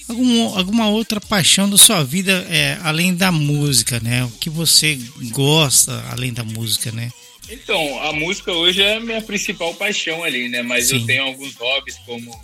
Algum, 0.08 0.58
alguma 0.58 0.88
outra 0.88 1.20
paixão 1.20 1.70
da 1.70 1.78
sua 1.78 2.04
vida 2.04 2.46
é, 2.50 2.78
além 2.82 3.14
da 3.14 3.32
música, 3.32 4.00
né? 4.00 4.24
O 4.24 4.32
que 4.32 4.50
você 4.50 4.98
gosta 5.32 6.06
além 6.12 6.32
da 6.32 6.44
música, 6.44 6.92
né? 6.92 7.12
Então, 7.50 8.00
a 8.02 8.12
música 8.12 8.52
hoje 8.52 8.82
é 8.82 8.96
a 8.96 9.00
minha 9.00 9.22
principal 9.22 9.74
paixão 9.74 10.24
ali, 10.24 10.50
né? 10.50 10.62
Mas 10.62 10.90
Sim. 10.90 11.00
eu 11.00 11.06
tenho 11.06 11.24
alguns 11.24 11.56
hobbies, 11.56 11.98
como 12.06 12.40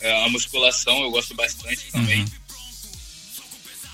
é, 0.00 0.24
a 0.24 0.28
musculação, 0.28 1.02
eu 1.02 1.10
gosto 1.10 1.34
bastante 1.34 1.90
também. 1.90 2.20
Uhum. 2.20 2.26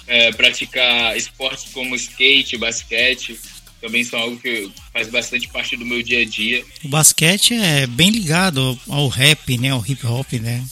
É, 0.06 0.32
praticar 0.32 1.16
esportes 1.16 1.70
como 1.72 1.94
skate, 1.94 2.56
basquete, 2.56 3.38
também 3.80 4.02
são 4.02 4.18
algo 4.18 4.38
que 4.38 4.70
faz 4.92 5.08
bastante 5.08 5.48
parte 5.48 5.76
do 5.76 5.84
meu 5.84 6.02
dia 6.02 6.22
a 6.22 6.24
dia. 6.24 6.64
O 6.82 6.88
basquete 6.88 7.54
é 7.54 7.86
bem 7.86 8.10
ligado 8.10 8.78
ao 8.88 9.06
rap, 9.08 9.56
né? 9.58 9.70
Ao 9.70 9.84
hip 9.86 10.04
hop, 10.06 10.32
né? 10.34 10.64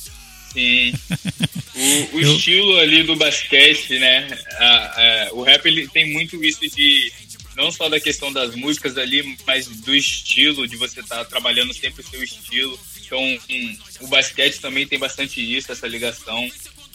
Sim. 0.52 0.92
O, 1.76 2.16
o 2.16 2.20
Eu... 2.22 2.34
estilo 2.34 2.78
ali 2.78 3.02
do 3.02 3.14
basquete, 3.16 3.98
né? 3.98 4.26
A, 4.52 4.64
a, 4.64 5.34
o 5.34 5.42
rap 5.42 5.66
ele 5.66 5.86
tem 5.88 6.10
muito 6.10 6.42
isso 6.42 6.60
de 6.74 7.12
não 7.56 7.72
só 7.72 7.88
da 7.88 7.98
questão 7.98 8.32
das 8.32 8.54
músicas 8.54 8.96
ali, 8.98 9.36
mas 9.46 9.66
do 9.66 9.94
estilo, 9.94 10.68
de 10.68 10.76
você 10.76 11.00
estar 11.00 11.16
tá 11.16 11.24
trabalhando 11.24 11.72
sempre 11.72 12.02
o 12.02 12.08
seu 12.08 12.22
estilo. 12.22 12.78
Então, 13.04 13.20
um, 13.20 13.78
o 14.02 14.06
basquete 14.08 14.60
também 14.60 14.86
tem 14.86 14.98
bastante 14.98 15.40
isso, 15.40 15.72
essa 15.72 15.88
ligação. 15.88 16.48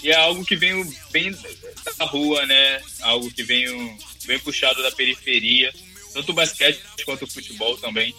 E 0.03 0.09
é 0.09 0.15
algo 0.15 0.45
que 0.45 0.55
vem 0.55 0.87
bem 1.11 1.35
da 1.97 2.05
rua, 2.05 2.45
né? 2.45 2.81
Algo 3.01 3.31
que 3.31 3.43
vem 3.43 3.97
bem 4.25 4.39
puxado 4.39 4.81
da 4.83 4.91
periferia, 4.91 5.73
tanto 6.13 6.31
o 6.31 6.35
basquete 6.35 6.79
quanto 7.05 7.25
o 7.25 7.31
futebol 7.31 7.77
também. 7.77 8.13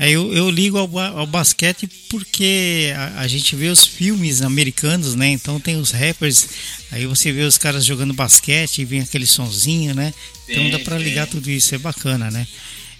É, 0.00 0.08
eu, 0.08 0.32
eu 0.32 0.48
ligo 0.48 0.78
ao, 0.78 0.98
ao 0.98 1.26
basquete 1.26 1.86
porque 2.08 2.90
a, 2.96 3.20
a, 3.20 3.28
gente 3.28 3.54
vê 3.54 3.68
os 3.68 3.84
filmes 3.84 4.40
americanos, 4.40 5.14
né? 5.14 5.28
Então 5.28 5.60
tem 5.60 5.76
os 5.76 5.90
rappers, 5.90 6.48
aí 6.90 7.04
você 7.04 7.30
vê 7.30 7.42
os 7.42 7.58
caras 7.58 7.84
jogando 7.84 8.14
basquete 8.14 8.78
e 8.78 8.84
vem 8.86 9.02
aquele 9.02 9.26
sonzinho, 9.26 9.94
né? 9.94 10.14
Então 10.48 10.70
dá 10.70 10.78
para 10.78 10.96
ligar 10.96 11.26
tudo 11.26 11.50
isso, 11.50 11.74
é 11.74 11.78
bacana, 11.78 12.30
né? 12.30 12.48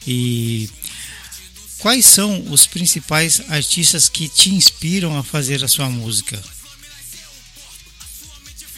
E 0.07 0.69
quais 1.79 2.05
são 2.05 2.45
os 2.51 2.67
principais 2.67 3.41
artistas 3.49 4.07
que 4.07 4.29
te 4.29 4.51
inspiram 4.51 5.17
a 5.17 5.25
fazer 5.25 5.65
a 5.65 5.69
sua 5.69 5.89
música? 5.89 6.39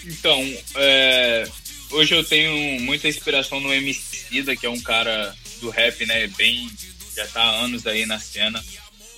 Então, 0.07 0.57
é, 0.77 1.49
hoje 1.91 2.15
eu 2.15 2.23
tenho 2.23 2.81
muita 2.83 3.09
inspiração 3.09 3.61
no 3.61 3.73
MC 3.73 4.45
que 4.61 4.67
é 4.67 4.71
um 4.71 4.81
cara 4.81 5.35
do 5.61 5.71
rap, 5.71 6.07
né? 6.07 6.29
Bem 6.29 6.71
já 7.23 7.25
está 7.25 7.43
há 7.43 7.65
anos 7.65 7.87
aí 7.87 8.05
na 8.07 8.19
cena. 8.19 8.63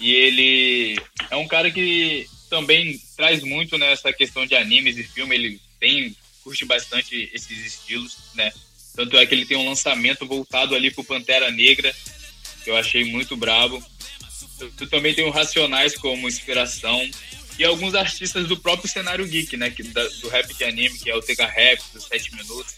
E 0.01 0.13
ele 0.13 1.01
é 1.31 1.37
um 1.37 1.49
cara 1.49 1.71
que 1.71 2.27
também 2.51 3.01
traz 3.17 3.43
muito 3.43 3.79
nessa 3.79 4.09
né, 4.09 4.15
questão 4.15 4.47
de 4.47 4.55
animes 4.55 4.97
e 4.99 5.03
filme. 5.03 5.35
Ele 5.35 5.61
tem 5.81 6.15
curte 6.43 6.65
bastante 6.65 7.31
esses 7.33 7.65
estilos, 7.65 8.17
né? 8.35 8.53
Tanto 8.95 9.17
é 9.17 9.27
que 9.27 9.35
ele 9.35 9.47
tem 9.47 9.57
um 9.57 9.69
lançamento 9.69 10.27
voltado 10.27 10.75
ali 10.75 10.91
pro 10.91 11.03
Pantera 11.03 11.51
Negra, 11.51 11.95
que 12.63 12.71
eu 12.71 12.77
achei 12.77 13.05
muito 13.05 13.37
brabo. 13.37 13.83
Tu 14.77 14.87
também 14.87 15.15
tem 15.15 15.25
o 15.25 15.31
Racionais 15.31 15.97
como 15.97 16.29
inspiração. 16.29 17.09
E 17.59 17.65
alguns 17.65 17.95
artistas 17.95 18.49
do 18.49 18.57
próprio 18.57 18.91
cenário 18.91 19.27
geek, 19.27 19.57
né? 19.57 19.71
Que, 19.71 19.83
da, 19.85 20.07
do 20.21 20.29
rap 20.29 20.53
de 20.55 20.65
anime, 20.65 20.99
que 20.99 21.09
é 21.09 21.17
o 21.17 21.23
Tega 21.23 21.47
Rap, 21.47 21.81
dos 21.93 22.05
7 22.05 22.35
minutos, 22.35 22.75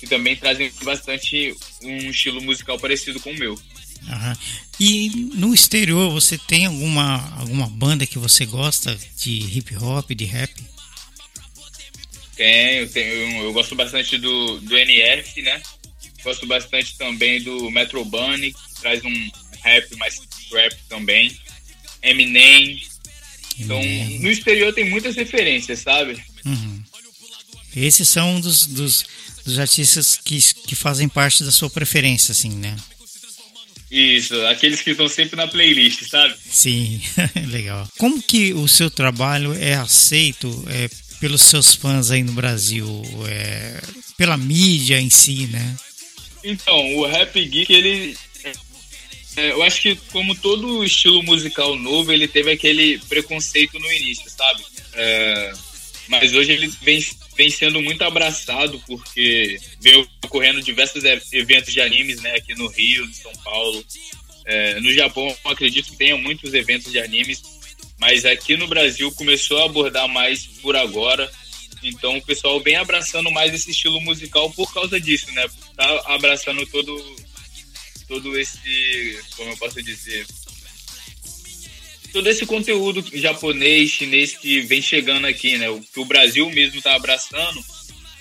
que 0.00 0.06
também 0.06 0.34
trazem 0.34 0.72
bastante 0.82 1.54
um 1.82 2.10
estilo 2.10 2.42
musical 2.42 2.78
parecido 2.78 3.20
com 3.20 3.30
o 3.30 3.38
meu. 3.38 3.58
E 4.78 5.10
no 5.34 5.54
exterior 5.54 6.10
você 6.10 6.36
tem 6.36 6.66
alguma, 6.66 7.36
alguma 7.38 7.68
banda 7.68 8.06
que 8.06 8.18
você 8.18 8.44
gosta 8.44 8.98
de 9.16 9.30
hip 9.56 9.76
hop, 9.76 10.10
de 10.10 10.24
rap? 10.24 10.52
Tenho, 12.36 12.88
tenho 12.88 13.44
eu 13.44 13.52
gosto 13.52 13.74
bastante 13.74 14.18
do, 14.18 14.60
do 14.60 14.76
NF, 14.76 15.40
né? 15.42 15.62
Gosto 16.22 16.46
bastante 16.46 16.96
também 16.96 17.42
do 17.42 17.70
Metro 17.70 18.04
Bunny, 18.04 18.52
que 18.52 18.80
traz 18.80 19.04
um 19.04 19.30
rap 19.62 19.96
mais 19.96 20.20
rap 20.52 20.76
também. 20.88 21.36
Eminem. 22.02 22.82
Então, 23.58 23.80
no 24.20 24.30
exterior 24.30 24.72
tem 24.74 24.88
muitas 24.90 25.14
referências, 25.14 25.80
sabe? 25.80 26.22
Uhum. 26.44 26.82
Esses 27.76 28.08
são 28.08 28.40
dos, 28.40 28.66
dos, 28.66 29.04
dos 29.44 29.58
artistas 29.58 30.16
que, 30.16 30.40
que 30.66 30.74
fazem 30.74 31.08
parte 31.08 31.44
da 31.44 31.52
sua 31.52 31.70
preferência, 31.70 32.32
assim, 32.32 32.50
né? 32.50 32.76
Isso, 33.94 34.34
aqueles 34.46 34.82
que 34.82 34.90
estão 34.90 35.06
sempre 35.06 35.36
na 35.36 35.46
playlist, 35.46 36.02
sabe? 36.08 36.34
Sim, 36.44 37.00
legal. 37.46 37.88
Como 37.96 38.20
que 38.20 38.52
o 38.52 38.66
seu 38.66 38.90
trabalho 38.90 39.54
é 39.54 39.74
aceito 39.74 40.64
é, 40.68 40.90
pelos 41.20 41.42
seus 41.42 41.76
fãs 41.76 42.10
aí 42.10 42.24
no 42.24 42.32
Brasil? 42.32 42.88
É, 43.28 43.80
pela 44.16 44.36
mídia 44.36 45.00
em 45.00 45.08
si, 45.08 45.46
né? 45.46 45.76
Então, 46.42 46.96
o 46.96 47.06
Rap 47.06 47.40
Geek, 47.40 47.72
ele. 47.72 48.16
É, 49.36 49.52
eu 49.52 49.62
acho 49.62 49.80
que, 49.80 49.94
como 50.10 50.34
todo 50.34 50.84
estilo 50.84 51.22
musical 51.22 51.76
novo, 51.76 52.12
ele 52.12 52.26
teve 52.26 52.50
aquele 52.50 52.98
preconceito 53.08 53.78
no 53.78 53.92
início, 53.92 54.28
sabe? 54.28 54.64
É, 54.94 55.52
mas 56.08 56.34
hoje 56.34 56.52
ele 56.52 56.66
vem 56.82 57.04
vem 57.36 57.50
sendo 57.50 57.82
muito 57.82 58.02
abraçado 58.02 58.80
porque 58.86 59.58
vem 59.80 60.06
ocorrendo 60.24 60.62
diversos 60.62 61.02
eventos 61.32 61.72
de 61.72 61.80
animes, 61.80 62.20
né, 62.20 62.36
aqui 62.36 62.54
no 62.54 62.68
Rio, 62.68 63.04
em 63.04 63.12
São 63.12 63.32
Paulo. 63.42 63.84
É, 64.46 64.78
no 64.80 64.92
Japão, 64.92 65.34
acredito 65.44 65.90
que 65.90 65.96
tenha 65.96 66.16
muitos 66.16 66.52
eventos 66.52 66.92
de 66.92 67.00
animes, 67.00 67.42
mas 67.98 68.24
aqui 68.24 68.56
no 68.56 68.68
Brasil 68.68 69.10
começou 69.12 69.58
a 69.58 69.64
abordar 69.64 70.06
mais 70.06 70.46
por 70.60 70.76
agora. 70.76 71.30
Então 71.82 72.16
o 72.16 72.22
pessoal 72.22 72.60
vem 72.60 72.76
abraçando 72.76 73.30
mais 73.30 73.52
esse 73.52 73.70
estilo 73.70 74.00
musical 74.00 74.50
por 74.50 74.72
causa 74.72 75.00
disso, 75.00 75.30
né? 75.32 75.46
Tá 75.76 76.02
abraçando 76.06 76.64
todo 76.66 76.94
todo 78.06 78.38
esse, 78.38 79.18
como 79.36 79.50
eu 79.50 79.56
posso 79.56 79.82
dizer, 79.82 80.26
todo 82.14 82.28
esse 82.28 82.46
conteúdo 82.46 83.04
japonês, 83.12 83.90
chinês 83.90 84.36
que 84.36 84.60
vem 84.60 84.80
chegando 84.80 85.26
aqui, 85.26 85.58
né? 85.58 85.68
O 85.68 85.80
que 85.80 85.98
o 85.98 86.04
Brasil 86.04 86.48
mesmo 86.50 86.78
está 86.78 86.94
abraçando. 86.94 87.62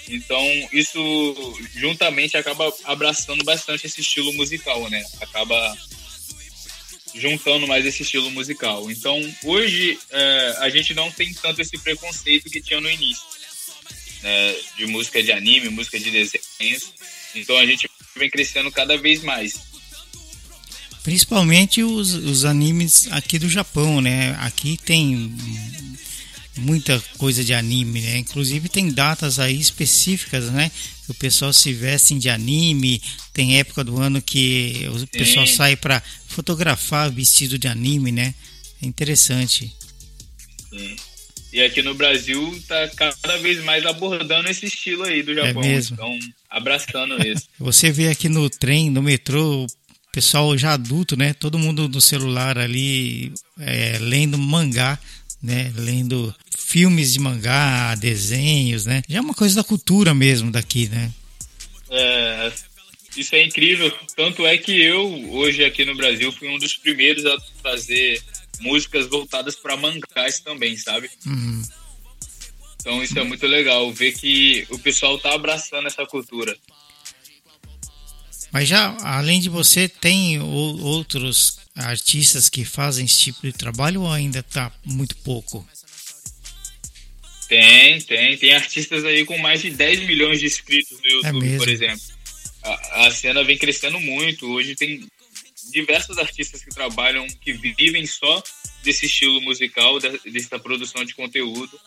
Então, 0.09 0.43
isso 0.73 1.59
juntamente 1.75 2.35
acaba 2.35 2.73
abraçando 2.85 3.43
bastante 3.43 3.85
esse 3.85 4.01
estilo 4.01 4.33
musical, 4.33 4.89
né? 4.89 5.05
Acaba 5.21 5.77
juntando 7.13 7.67
mais 7.67 7.85
esse 7.85 8.01
estilo 8.01 8.31
musical. 8.31 8.89
Então, 8.89 9.21
hoje, 9.43 9.99
é, 10.09 10.55
a 10.57 10.69
gente 10.69 10.95
não 10.95 11.11
tem 11.11 11.31
tanto 11.31 11.61
esse 11.61 11.77
preconceito 11.77 12.49
que 12.49 12.61
tinha 12.61 12.81
no 12.81 12.89
início, 12.89 13.23
né? 14.23 14.55
De 14.75 14.87
música 14.87 15.21
de 15.21 15.31
anime, 15.31 15.69
música 15.69 15.99
de 15.99 16.09
desenhos. 16.09 16.93
Então, 17.35 17.55
a 17.57 17.65
gente 17.67 17.87
vem 18.15 18.29
crescendo 18.29 18.71
cada 18.71 18.97
vez 18.97 19.21
mais. 19.21 19.72
Principalmente 21.03 21.83
os, 21.83 22.13
os 22.13 22.45
animes 22.45 23.07
aqui 23.11 23.37
do 23.37 23.49
Japão, 23.49 23.99
né? 23.99 24.35
Aqui 24.39 24.77
tem 24.77 25.35
muita 26.57 27.01
coisa 27.17 27.43
de 27.43 27.53
anime, 27.53 28.01
né? 28.01 28.17
Inclusive 28.17 28.69
tem 28.69 28.91
datas 28.91 29.39
aí 29.39 29.59
específicas, 29.59 30.49
né? 30.51 30.71
Que 31.05 31.11
o 31.11 31.15
pessoal 31.15 31.51
se 31.51 31.73
veste 31.73 32.17
de 32.17 32.29
anime, 32.29 33.01
tem 33.33 33.59
época 33.59 33.83
do 33.83 33.99
ano 33.99 34.21
que 34.21 34.87
o 34.93 34.99
Sim. 34.99 35.05
pessoal 35.07 35.45
sai 35.47 35.75
para 35.75 36.01
fotografar 36.27 37.11
vestido 37.11 37.57
de 37.57 37.67
anime, 37.67 38.11
né? 38.11 38.33
É 38.81 38.85
interessante. 38.85 39.75
Sim. 40.69 40.95
E 41.51 41.61
aqui 41.61 41.83
no 41.83 41.93
Brasil 41.93 42.59
tá 42.67 42.89
cada 42.97 43.37
vez 43.37 43.63
mais 43.63 43.85
abordando 43.85 44.49
esse 44.49 44.65
estilo 44.65 45.03
aí 45.03 45.21
do 45.21 45.33
é 45.33 45.35
Japão. 45.35 45.63
É 45.63 45.67
mesmo. 45.67 45.93
Então, 45.93 46.19
abraçando 46.49 47.15
isso. 47.27 47.47
Você 47.59 47.91
vê 47.91 48.07
aqui 48.07 48.27
no 48.27 48.49
trem, 48.49 48.89
no 48.89 49.03
metrô, 49.03 49.67
pessoal 50.13 50.55
já 50.55 50.73
adulto, 50.73 51.17
né? 51.17 51.33
Todo 51.33 51.57
mundo 51.59 51.89
no 51.89 51.99
celular 51.99 52.57
ali 52.57 53.33
é, 53.59 53.97
lendo 53.99 54.37
mangá, 54.37 54.97
né? 55.41 55.73
Lendo 55.75 56.33
filmes 56.55 57.13
de 57.13 57.19
mangá, 57.19 57.95
desenhos, 57.95 58.85
né? 58.85 59.01
Já 59.09 59.17
é 59.17 59.21
uma 59.21 59.33
coisa 59.33 59.55
da 59.55 59.63
cultura 59.63 60.13
mesmo 60.13 60.51
daqui, 60.51 60.87
né? 60.87 61.11
É, 61.89 62.53
isso 63.17 63.35
é 63.35 63.43
incrível. 63.43 63.91
Tanto 64.15 64.45
é 64.45 64.55
que 64.55 64.79
eu, 64.79 65.31
hoje 65.31 65.65
aqui 65.65 65.83
no 65.83 65.95
Brasil, 65.95 66.31
fui 66.31 66.47
um 66.47 66.59
dos 66.59 66.77
primeiros 66.77 67.25
a 67.25 67.35
fazer 67.63 68.21
músicas 68.59 69.07
voltadas 69.07 69.55
para 69.55 69.75
mangás 69.75 70.39
também, 70.39 70.77
sabe? 70.77 71.09
Uhum. 71.25 71.63
Então 72.79 73.01
isso 73.01 73.17
é 73.17 73.23
muito 73.23 73.47
legal, 73.47 73.91
ver 73.91 74.11
que 74.11 74.67
o 74.69 74.77
pessoal 74.77 75.17
tá 75.17 75.33
abraçando 75.33 75.87
essa 75.87 76.05
cultura. 76.05 76.55
Mas 78.53 78.69
já, 78.69 78.95
além 79.01 79.41
de 79.41 79.49
você, 79.49 79.89
tem 79.89 80.39
outros 80.39 81.57
artistas 81.75 82.49
que 82.49 82.63
fazem 82.63 83.05
esse 83.05 83.19
tipo 83.19 83.41
de 83.41 83.51
trabalho 83.51 84.01
ou 84.01 84.11
ainda 84.11 84.39
está 84.39 84.71
muito 84.85 85.17
pouco? 85.17 85.67
Tem, 87.49 87.99
tem. 88.01 88.37
Tem 88.37 88.53
artistas 88.53 89.03
aí 89.05 89.25
com 89.25 89.39
mais 89.39 89.63
de 89.63 89.71
10 89.71 90.01
milhões 90.01 90.39
de 90.39 90.45
inscritos 90.45 90.99
no 90.99 91.07
é 91.07 91.11
YouTube, 91.13 91.53
é 91.53 91.57
por 91.57 91.67
exemplo. 91.67 92.01
A, 92.61 93.07
a, 93.07 93.11
cena 93.11 93.43
vem 93.43 93.57
crescendo 93.57 93.99
muito. 93.99 94.45
Hoje 94.45 94.75
tem 94.75 95.03
diversos 95.71 96.19
artistas 96.19 96.63
que 96.63 96.69
trabalham, 96.69 97.25
que 97.41 97.53
vivem 97.53 98.05
só 98.05 98.41
desse 98.83 99.07
estilo 99.07 99.41
musical, 99.41 99.99
dessa 99.99 100.59
produção 100.59 101.03
de 101.03 101.15
conteúdo. 101.15 101.79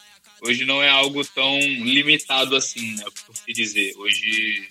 Hoje 0.43 0.65
não 0.65 0.83
é 0.83 0.89
algo 0.89 1.25
tão 1.25 1.61
limitado 1.61 2.57
assim, 2.57 2.97
né, 2.97 3.05
por 3.25 3.37
se 3.37 3.53
dizer. 3.53 3.95
Hoje 3.97 4.69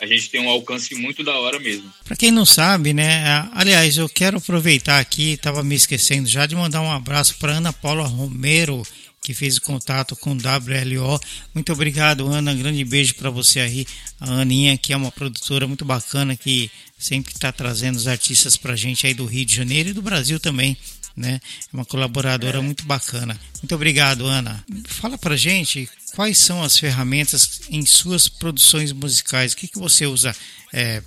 a 0.00 0.06
gente 0.06 0.28
tem 0.30 0.40
um 0.40 0.48
alcance 0.48 0.94
muito 0.94 1.24
da 1.24 1.38
hora 1.38 1.58
mesmo. 1.58 1.92
Para 2.04 2.16
quem 2.16 2.30
não 2.30 2.44
sabe, 2.44 2.92
né? 2.92 3.48
Aliás, 3.52 3.96
eu 3.96 4.08
quero 4.08 4.38
aproveitar 4.38 4.98
aqui, 4.98 5.32
estava 5.32 5.62
me 5.62 5.74
esquecendo 5.74 6.28
já 6.28 6.46
de 6.46 6.54
mandar 6.54 6.82
um 6.82 6.90
abraço 6.90 7.36
para 7.38 7.52
Ana 7.52 7.72
Paula 7.72 8.06
Romero, 8.06 8.82
que 9.22 9.32
fez 9.32 9.58
contato 9.58 10.14
com 10.14 10.32
o 10.32 10.34
WLO. 10.34 11.18
Muito 11.54 11.72
obrigado, 11.72 12.26
Ana. 12.26 12.54
grande 12.54 12.84
beijo 12.84 13.14
para 13.14 13.30
você 13.30 13.60
aí. 13.60 13.86
A 14.20 14.42
Aninha, 14.42 14.76
que 14.76 14.92
é 14.92 14.96
uma 14.96 15.10
produtora 15.10 15.66
muito 15.66 15.84
bacana, 15.84 16.36
que 16.36 16.70
sempre 16.98 17.32
está 17.32 17.50
trazendo 17.50 17.96
os 17.96 18.06
artistas 18.06 18.56
para 18.56 18.76
gente 18.76 19.06
aí 19.06 19.14
do 19.14 19.24
Rio 19.24 19.44
de 19.44 19.54
Janeiro 19.54 19.88
e 19.88 19.92
do 19.92 20.02
Brasil 20.02 20.38
também. 20.38 20.76
Né? 21.16 21.40
É 21.42 21.76
uma 21.76 21.84
colaboradora 21.84 22.58
é. 22.58 22.60
muito 22.60 22.84
bacana. 22.84 23.40
Muito 23.62 23.74
obrigado, 23.74 24.26
Ana. 24.26 24.62
Fala 24.86 25.16
pra 25.16 25.34
gente 25.34 25.88
quais 26.14 26.36
são 26.36 26.62
as 26.62 26.78
ferramentas 26.78 27.62
em 27.70 27.86
suas 27.86 28.28
produções 28.28 28.92
musicais. 28.92 29.52
O 29.52 29.56
que, 29.56 29.68
que 29.68 29.78
você 29.78 30.06
usa? 30.06 30.36
É, 30.72 31.02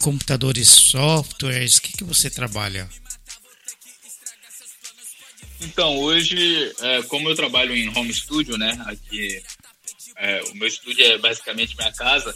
computadores, 0.00 0.68
softwares? 0.68 1.76
O 1.76 1.82
que, 1.82 1.96
que 1.96 2.04
você 2.04 2.28
trabalha? 2.28 2.88
Então, 5.60 5.98
hoje, 5.98 6.72
é, 6.80 7.02
como 7.04 7.28
eu 7.28 7.34
trabalho 7.34 7.74
em 7.74 7.88
home 7.96 8.12
studio, 8.12 8.56
né? 8.56 8.78
Aqui, 8.86 9.42
é, 10.16 10.42
o 10.52 10.54
meu 10.54 10.68
estúdio 10.68 11.04
é 11.04 11.18
basicamente 11.18 11.76
minha 11.76 11.92
casa. 11.92 12.34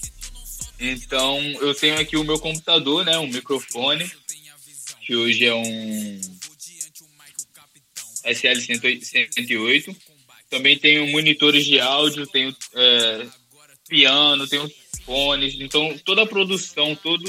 Então, 0.81 1.38
eu 1.61 1.75
tenho 1.75 2.00
aqui 2.00 2.16
o 2.16 2.25
meu 2.25 2.38
computador, 2.38 3.04
né? 3.04 3.16
Um 3.19 3.28
microfone, 3.28 4.11
que 5.07 5.14
hoje 5.14 5.47
é 5.47 5.54
um 5.54 6.21
SL108. 8.25 9.97
Também 10.50 10.79
tenho 10.79 11.07
monitores 11.09 11.64
de 11.64 11.81
áudio, 11.81 12.26
tenho 12.26 12.55
é, 12.75 13.26
piano, 13.88 14.47
tenho 14.47 14.71
fones. 15.05 15.57
Então, 15.59 15.97
toda 16.05 16.23
a 16.23 16.26
produção, 16.26 16.95
todo, 16.97 17.25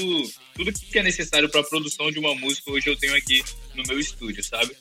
tudo 0.54 0.72
que 0.72 0.98
é 0.98 1.02
necessário 1.02 1.48
para 1.48 1.60
a 1.60 1.64
produção 1.64 2.10
de 2.10 2.18
uma 2.18 2.34
música, 2.34 2.70
hoje 2.70 2.88
eu 2.88 2.96
tenho 2.96 3.14
aqui 3.16 3.42
no 3.74 3.82
meu 3.84 3.98
estúdio, 3.98 4.42
sabe? 4.42 4.76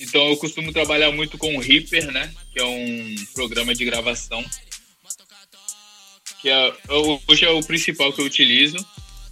Então, 0.00 0.28
eu 0.28 0.36
costumo 0.36 0.72
trabalhar 0.72 1.12
muito 1.12 1.38
com 1.38 1.56
o 1.56 1.60
Reaper, 1.60 2.10
né? 2.10 2.32
Que 2.52 2.60
é 2.60 2.64
um 2.64 3.14
programa 3.32 3.74
de 3.74 3.84
gravação. 3.84 4.44
Que 6.40 6.48
é, 6.50 6.74
hoje 7.28 7.44
é 7.44 7.50
o 7.50 7.62
principal 7.62 8.12
que 8.12 8.20
eu 8.20 8.26
utilizo. 8.26 8.76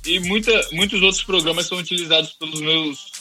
E 0.05 0.19
muita, 0.21 0.69
muitos 0.73 1.01
outros 1.03 1.23
programas 1.23 1.67
são 1.67 1.79
utilizados 1.79 2.33
pelos 2.33 2.61
meus, 2.61 3.13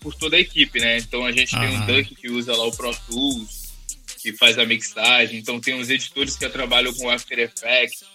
por 0.00 0.14
toda 0.14 0.36
a 0.36 0.40
equipe, 0.40 0.80
né? 0.80 0.98
Então, 0.98 1.24
a 1.24 1.32
gente 1.32 1.50
tem 1.50 1.68
um 1.68 1.86
Duck 1.86 2.14
que 2.14 2.30
usa 2.30 2.56
lá 2.56 2.64
o 2.64 2.72
Pro 2.72 2.94
Tools, 3.08 3.72
que 4.20 4.32
faz 4.32 4.58
a 4.58 4.66
mixagem. 4.66 5.38
Então, 5.38 5.60
tem 5.60 5.74
uns 5.74 5.88
editores 5.88 6.36
que 6.36 6.48
trabalham 6.48 6.92
com 6.94 7.10
After 7.10 7.38
Effects 7.38 8.12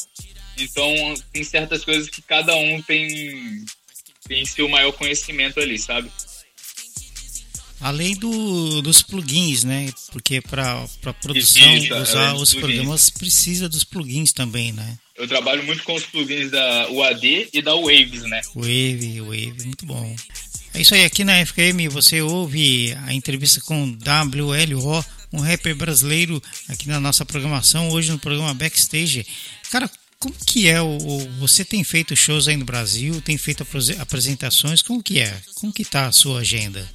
então, 0.59 1.13
tem 1.31 1.43
certas 1.43 1.85
coisas 1.85 2.09
que 2.09 2.21
cada 2.21 2.55
um 2.55 2.81
tem, 2.81 3.63
tem 4.27 4.45
seu 4.45 4.67
maior 4.67 4.91
conhecimento 4.91 5.59
ali, 5.59 5.77
sabe? 5.77 6.11
Além 7.79 8.15
do, 8.15 8.81
dos 8.81 9.03
plugins, 9.03 9.63
né? 9.63 9.91
Porque 10.11 10.41
para 10.41 10.87
produção, 11.21 11.61
é, 11.61 12.01
usar 12.01 12.33
os 12.33 12.51
plugins. 12.51 12.59
programas 12.59 13.09
precisa 13.11 13.69
dos 13.69 13.83
plugins 13.83 14.33
também, 14.33 14.71
né? 14.71 14.97
Eu 15.15 15.27
trabalho 15.27 15.63
muito 15.63 15.83
com 15.83 15.93
os 15.93 16.03
plugins 16.03 16.49
da 16.49 16.89
UAD 16.89 17.49
e 17.53 17.61
da 17.61 17.75
Waves, 17.75 18.23
né? 18.23 18.41
Wave, 18.55 19.21
Wave, 19.21 19.63
muito 19.65 19.85
bom. 19.85 20.15
É 20.77 20.81
isso 20.81 20.93
aí, 20.93 21.03
aqui 21.05 21.23
na 21.23 21.43
FKM 21.43 21.89
você 21.89 22.21
ouve 22.21 22.95
a 23.07 23.11
entrevista 23.11 23.59
com 23.61 23.97
WLO, 23.97 25.03
um 25.33 25.39
rapper 25.39 25.75
brasileiro 25.75 26.39
aqui 26.69 26.87
na 26.87 26.99
nossa 26.99 27.25
programação, 27.25 27.89
hoje 27.89 28.11
no 28.11 28.19
programa 28.19 28.53
Backstage. 28.53 29.25
Cara, 29.71 29.89
como 30.19 30.35
que 30.45 30.69
é 30.69 30.79
o, 30.79 30.99
você 31.39 31.65
tem 31.65 31.83
feito 31.83 32.15
shows 32.15 32.47
aí 32.47 32.55
no 32.55 32.63
Brasil, 32.63 33.19
tem 33.23 33.39
feito 33.39 33.65
apresentações, 33.99 34.83
como 34.83 35.01
que 35.01 35.19
é? 35.19 35.41
Como 35.55 35.73
que 35.73 35.83
tá 35.83 36.05
a 36.05 36.11
sua 36.11 36.41
agenda? 36.41 36.87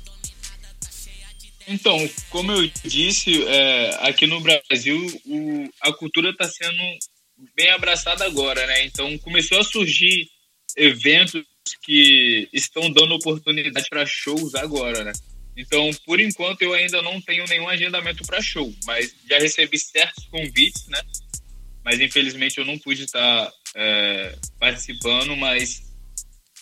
Então, 1.66 2.08
como 2.30 2.52
eu 2.52 2.70
disse, 2.84 3.42
é, 3.48 3.98
aqui 4.02 4.28
no 4.28 4.40
Brasil 4.40 5.20
o, 5.26 5.68
a 5.80 5.92
cultura 5.92 6.30
está 6.30 6.48
sendo 6.48 6.80
bem 7.56 7.70
abraçada 7.70 8.24
agora, 8.24 8.64
né? 8.64 8.84
Então 8.84 9.18
começou 9.18 9.58
a 9.58 9.64
surgir 9.64 10.28
eventos 10.76 11.42
que 11.82 12.48
estão 12.52 12.90
dando 12.90 13.14
oportunidade 13.14 13.88
para 13.88 14.06
shows 14.06 14.54
agora, 14.54 15.04
né? 15.04 15.12
Então, 15.56 15.90
por 16.06 16.18
enquanto, 16.18 16.62
eu 16.62 16.72
ainda 16.72 17.02
não 17.02 17.20
tenho 17.20 17.44
nenhum 17.46 17.68
agendamento 17.68 18.24
para 18.24 18.40
show, 18.40 18.72
mas 18.86 19.14
já 19.28 19.38
recebi 19.38 19.78
certos 19.78 20.24
convites, 20.26 20.86
né? 20.88 21.00
mas 21.84 22.00
infelizmente 22.00 22.58
eu 22.58 22.64
não 22.64 22.78
pude 22.78 23.04
estar 23.04 23.52
é, 23.74 24.36
participando, 24.58 25.36
mas 25.36 25.82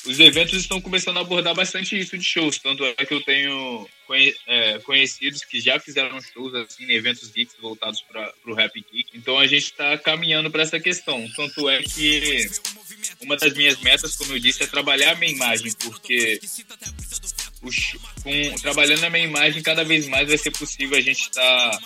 os 0.07 0.19
eventos 0.19 0.59
estão 0.59 0.81
começando 0.81 1.19
a 1.19 1.21
abordar 1.21 1.55
bastante 1.55 1.99
isso 1.99 2.17
de 2.17 2.25
shows, 2.25 2.59
tanto 2.59 2.85
é 2.85 2.95
que 2.95 3.13
eu 3.13 3.23
tenho 3.23 3.87
conhe 4.07 4.35
é, 4.47 4.79
conhecidos 4.79 5.45
que 5.45 5.61
já 5.61 5.79
fizeram 5.79 6.21
shows 6.21 6.55
assim, 6.55 6.85
em 6.85 6.93
eventos 6.93 7.31
geeks 7.31 7.55
voltados 7.61 8.01
para 8.03 8.33
o 8.47 8.55
rap 8.55 8.73
geek, 8.93 9.11
então 9.15 9.39
a 9.39 9.47
gente 9.47 9.65
está 9.65 9.97
caminhando 9.99 10.51
para 10.51 10.63
essa 10.63 10.81
questão, 10.81 11.29
tanto 11.37 11.69
é 11.69 11.83
que 11.83 12.49
uma 13.23 13.37
das 13.37 13.53
minhas 13.55 13.79
metas, 13.81 14.17
como 14.17 14.33
eu 14.33 14.39
disse, 14.39 14.63
é 14.63 14.67
trabalhar 14.67 15.13
a 15.13 15.15
minha 15.15 15.33
imagem, 15.33 15.73
porque 15.73 16.41
com, 18.23 18.57
trabalhando 18.61 19.05
a 19.05 19.11
minha 19.11 19.25
imagem 19.25 19.63
cada 19.63 19.85
vez 19.85 20.09
mais 20.09 20.29
vai 20.29 20.39
ser 20.39 20.51
possível 20.51 20.97
a 20.97 21.01
gente 21.01 21.23
estar 21.23 21.71
tá 21.71 21.81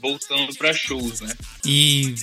voltando 0.00 0.54
para 0.56 0.72
shows, 0.72 1.20
né? 1.20 1.32
E 1.64 2.14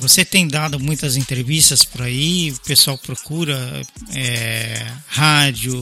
você 0.00 0.24
tem 0.24 0.48
dado 0.48 0.80
muitas 0.80 1.16
entrevistas 1.16 1.84
por 1.84 2.02
aí, 2.02 2.50
o 2.50 2.60
pessoal 2.62 2.96
procura 2.98 3.86
é, 4.14 4.90
rádio, 5.06 5.78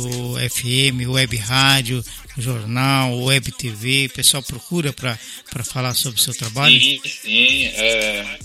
FM, 0.51 1.09
web 1.09 1.37
rádio, 1.37 2.05
jornal, 2.37 3.17
web 3.23 3.53
TV, 3.53 4.07
o 4.07 4.15
pessoal 4.15 4.43
procura 4.43 4.93
para 4.93 5.65
falar 5.65 5.95
sobre 5.95 6.21
o 6.21 6.23
seu 6.23 6.35
trabalho? 6.35 6.79
Sim, 6.79 7.01
sim. 7.05 7.65
É, 7.67 8.39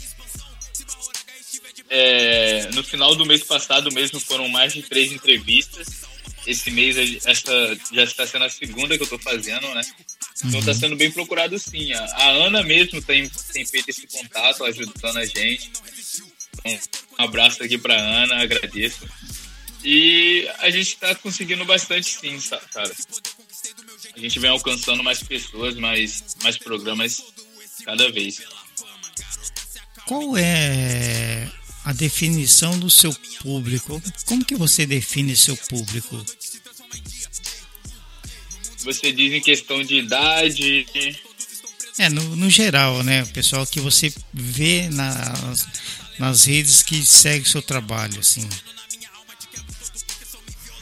é, 1.90 2.70
no 2.74 2.84
final 2.84 3.16
do 3.16 3.26
mês 3.26 3.44
passado 3.44 3.92
mesmo 3.92 4.20
foram 4.20 4.48
mais 4.48 4.74
de 4.74 4.82
três 4.82 5.12
entrevistas. 5.12 5.88
Esse 6.46 6.72
mês 6.72 7.26
essa 7.26 7.78
já 7.94 8.04
está 8.04 8.28
sendo 8.28 8.46
a 8.46 8.50
segunda 8.50 8.98
que 8.98 9.04
eu 9.04 9.06
estou 9.06 9.20
fazendo, 9.20 9.68
né? 9.74 9.82
Então 10.44 10.60
está 10.60 10.72
uhum. 10.72 10.78
sendo 10.78 10.96
bem 10.96 11.10
procurado 11.10 11.58
sim. 11.58 11.94
A, 11.94 12.04
a, 12.04 12.30
Ana 12.32 12.64
mesmo 12.64 13.02
tem, 13.02 13.30
tem 13.54 13.66
feito 13.66 13.90
esse 13.90 14.06
contato, 14.08 14.64
ajudando 14.66 15.18
a 15.18 15.26
gente. 15.26 15.72
Então, 16.66 16.80
um 17.20 17.24
abraço 17.24 17.64
aqui 17.64 17.78
para 17.78 17.96
Ana, 17.96 18.42
agradeço. 18.42 19.08
E 19.84 20.50
a 20.60 20.70
gente 20.70 20.90
está 20.90 21.14
conseguindo 21.16 21.66
bastante 21.66 22.10
sim, 22.10 22.40
cara. 22.74 22.92
A 24.16 24.20
gente 24.20 24.40
vem 24.40 24.50
alcançando 24.50 25.04
mais 25.04 25.22
pessoas, 25.22 25.76
mais, 25.76 26.36
mais 26.42 26.58
programas 26.58 27.22
cada 27.86 28.12
vez. 28.12 28.42
Qual 30.06 30.38
é 30.38 31.50
a 31.84 31.94
definição 31.94 32.78
do 32.80 32.90
seu 32.90 33.14
público? 33.42 34.02
Como 34.26 34.46
que 34.46 34.56
você 34.56 34.86
define 34.86 35.36
seu 35.36 35.56
público? 35.58 36.24
Você 38.80 39.12
diz 39.12 39.34
em 39.34 39.42
questão 39.42 39.84
de 39.84 39.96
idade? 39.96 40.86
É, 41.98 42.10
no, 42.10 42.36
no 42.36 42.50
geral, 42.50 43.04
né? 43.04 43.24
O 43.24 43.28
pessoal 43.28 43.66
que 43.66 43.80
você 43.80 44.14
vê 44.34 44.90
nas, 44.90 45.68
nas 46.20 46.46
redes 46.46 46.84
que 46.84 47.06
segue 47.06 47.46
o 47.46 47.50
seu 47.50 47.62
trabalho, 47.62 48.20
assim. 48.20 48.48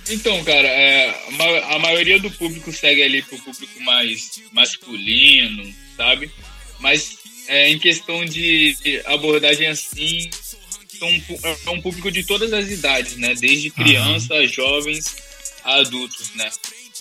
Então, 0.10 0.44
cara, 0.44 0.68
é, 0.68 1.16
a 1.70 1.80
maioria 1.80 2.20
do 2.20 2.30
público 2.32 2.72
segue 2.74 3.04
ali 3.04 3.22
pro 3.22 3.38
público 3.40 3.80
mais 3.82 4.42
masculino, 4.52 5.74
sabe? 5.96 6.30
Mas 6.80 7.18
é, 7.48 7.70
em 7.70 7.80
questão 7.80 8.26
de 8.26 8.76
abordagem 9.06 9.68
assim, 9.68 10.30
são, 11.02 11.10
é 11.66 11.70
um 11.72 11.82
público 11.82 12.12
de 12.12 12.24
todas 12.24 12.54
as 12.54 12.70
idades, 12.70 13.18
né? 13.18 13.34
Desde 13.34 13.72
criança, 13.72 14.36
uhum. 14.36 14.48
jovens, 14.48 15.16
a 15.64 15.80
adultos, 15.80 16.32
né? 16.36 16.50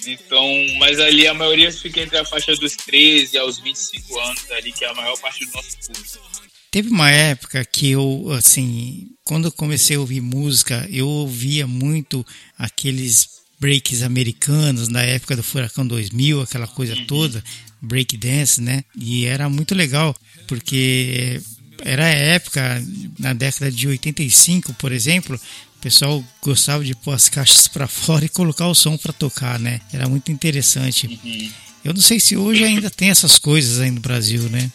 Então, 0.06 0.46
mas 0.78 0.98
ali 0.98 1.26
a 1.26 1.34
maioria 1.34 1.70
fica 1.70 2.00
entre 2.00 2.16
a 2.16 2.24
faixa 2.24 2.56
dos 2.56 2.74
13 2.74 3.36
aos 3.36 3.58
25 3.58 4.18
anos 4.18 4.50
ali, 4.52 4.72
que 4.72 4.84
é 4.84 4.88
a 4.88 4.94
maior 4.94 5.18
parte 5.18 5.44
do 5.44 5.52
nosso 5.52 5.76
público. 5.86 6.40
Teve 6.70 6.88
uma 6.88 7.10
época 7.10 7.62
que 7.64 7.90
eu, 7.90 8.28
assim, 8.32 9.08
quando 9.24 9.46
eu 9.46 9.52
comecei 9.52 9.96
a 9.96 10.00
ouvir 10.00 10.22
música, 10.22 10.86
eu 10.90 11.06
ouvia 11.06 11.66
muito 11.66 12.24
aqueles 12.56 13.28
breaks 13.58 14.02
americanos 14.02 14.88
da 14.88 15.02
época 15.02 15.36
do 15.36 15.42
Furacão 15.42 15.86
2000, 15.86 16.40
aquela 16.40 16.66
coisa 16.66 16.94
uhum. 16.94 17.06
toda, 17.06 17.44
break 17.82 18.16
dance, 18.16 18.60
né? 18.60 18.84
E 18.96 19.26
era 19.26 19.50
muito 19.50 19.74
legal, 19.74 20.16
porque 20.46 21.42
era 21.84 22.04
a 22.04 22.08
época, 22.08 22.84
na 23.18 23.32
década 23.32 23.70
de 23.70 23.88
85, 23.88 24.74
por 24.74 24.92
exemplo, 24.92 25.36
o 25.36 25.80
pessoal 25.80 26.24
gostava 26.42 26.84
de 26.84 26.94
pôr 26.94 27.14
as 27.14 27.28
caixas 27.28 27.66
para 27.68 27.86
fora 27.88 28.24
e 28.24 28.28
colocar 28.28 28.66
o 28.66 28.74
som 28.74 28.96
para 28.96 29.12
tocar, 29.12 29.58
né? 29.58 29.80
Era 29.92 30.08
muito 30.08 30.30
interessante. 30.30 31.06
Uhum. 31.06 31.50
Eu 31.84 31.94
não 31.94 32.00
sei 32.00 32.20
se 32.20 32.36
hoje 32.36 32.62
ainda 32.64 32.90
tem 32.90 33.08
essas 33.10 33.38
coisas 33.38 33.80
aí 33.80 33.90
no 33.90 34.00
Brasil, 34.00 34.42
né? 34.50 34.70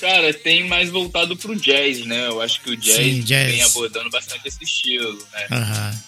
Cara, 0.00 0.32
tem 0.32 0.66
mais 0.66 0.88
voltado 0.88 1.36
pro 1.36 1.54
jazz, 1.54 2.06
né? 2.06 2.26
Eu 2.28 2.40
acho 2.40 2.62
que 2.62 2.70
o 2.70 2.76
jazz, 2.76 2.96
Sim, 2.96 3.20
jazz. 3.20 3.52
vem 3.52 3.62
abordando 3.62 4.08
bastante 4.08 4.48
esse 4.48 4.64
estilo, 4.64 5.18
né? 5.32 5.46
Uhum. 5.50 5.98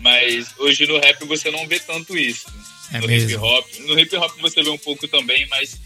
Mas 0.00 0.48
hoje 0.58 0.86
no 0.86 0.98
rap 0.98 1.22
você 1.26 1.50
não 1.50 1.68
vê 1.68 1.78
tanto 1.78 2.16
isso. 2.16 2.46
É 2.90 3.00
no 3.00 3.06
mesmo. 3.06 3.30
hip 3.30 3.36
hop. 3.36 3.66
No 3.80 3.98
hip 3.98 4.16
hop 4.16 4.40
você 4.40 4.62
vê 4.62 4.70
um 4.70 4.78
pouco 4.78 5.06
também, 5.06 5.46
mas 5.48 5.78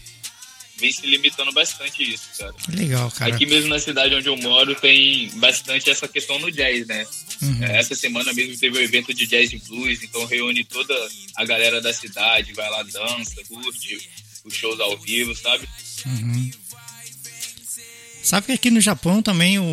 vem 0.79 0.91
se 0.91 1.05
limitando 1.05 1.51
bastante 1.51 2.03
isso, 2.03 2.29
cara. 2.37 2.53
Legal, 2.69 3.11
cara. 3.11 3.33
Aqui 3.33 3.45
mesmo 3.45 3.69
na 3.69 3.79
cidade 3.79 4.15
onde 4.15 4.27
eu 4.27 4.37
moro 4.37 4.75
tem 4.75 5.29
bastante 5.35 5.89
essa 5.89 6.07
questão 6.07 6.39
no 6.39 6.51
jazz, 6.51 6.87
né? 6.87 7.05
Uhum. 7.41 7.63
É, 7.63 7.77
essa 7.79 7.95
semana 7.95 8.33
mesmo 8.33 8.57
teve 8.57 8.77
o 8.77 8.81
um 8.81 8.83
evento 8.83 9.13
de 9.13 9.25
jazz 9.25 9.51
e 9.51 9.57
blues, 9.57 10.03
então 10.03 10.25
reúne 10.25 10.63
toda 10.63 10.93
a 11.35 11.45
galera 11.45 11.81
da 11.81 11.93
cidade, 11.93 12.53
vai 12.53 12.69
lá, 12.69 12.83
dança, 12.83 13.43
curte 13.47 13.97
os 14.43 14.53
shows 14.53 14.79
ao 14.79 14.97
vivo, 14.97 15.35
sabe? 15.35 15.67
Uhum. 16.05 16.51
Sabe 18.23 18.47
que 18.47 18.51
aqui 18.51 18.69
no 18.69 18.81
Japão 18.81 19.21
também 19.21 19.57
o, 19.57 19.63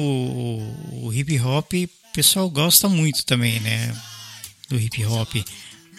o 1.02 1.12
hip 1.12 1.38
hop, 1.40 1.72
o 1.74 2.12
pessoal 2.12 2.48
gosta 2.48 2.88
muito 2.88 3.24
também, 3.24 3.58
né? 3.60 3.94
Do 4.68 4.78
hip 4.78 5.04
hop. 5.04 5.34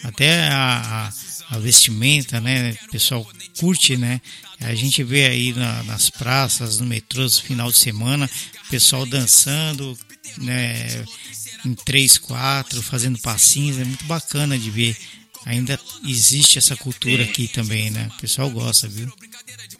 até 0.02 0.48
a, 0.48 1.10
a, 1.50 1.56
a 1.56 1.58
vestimenta, 1.58 2.40
né? 2.40 2.76
O 2.88 2.90
pessoal 2.90 3.26
curte, 3.58 3.96
né? 3.96 4.20
A 4.60 4.74
gente 4.74 5.02
vê 5.02 5.26
aí 5.26 5.52
na, 5.52 5.82
nas 5.84 6.10
praças, 6.10 6.78
no 6.78 6.86
metrô, 6.86 7.22
no 7.22 7.30
final 7.30 7.70
de 7.70 7.78
semana, 7.78 8.28
pessoal 8.70 9.04
dançando, 9.06 9.98
né? 10.38 11.04
Em 11.64 11.74
três, 11.74 12.16
quatro, 12.18 12.82
fazendo 12.82 13.18
passinhos, 13.18 13.78
é 13.78 13.84
muito 13.84 14.04
bacana 14.04 14.58
de 14.58 14.70
ver. 14.70 14.96
Ainda 15.44 15.78
existe 16.04 16.58
essa 16.58 16.76
cultura 16.76 17.22
aqui 17.22 17.48
também, 17.48 17.90
né? 17.90 18.08
O 18.16 18.20
pessoal 18.20 18.50
gosta, 18.50 18.88
viu? 18.88 19.12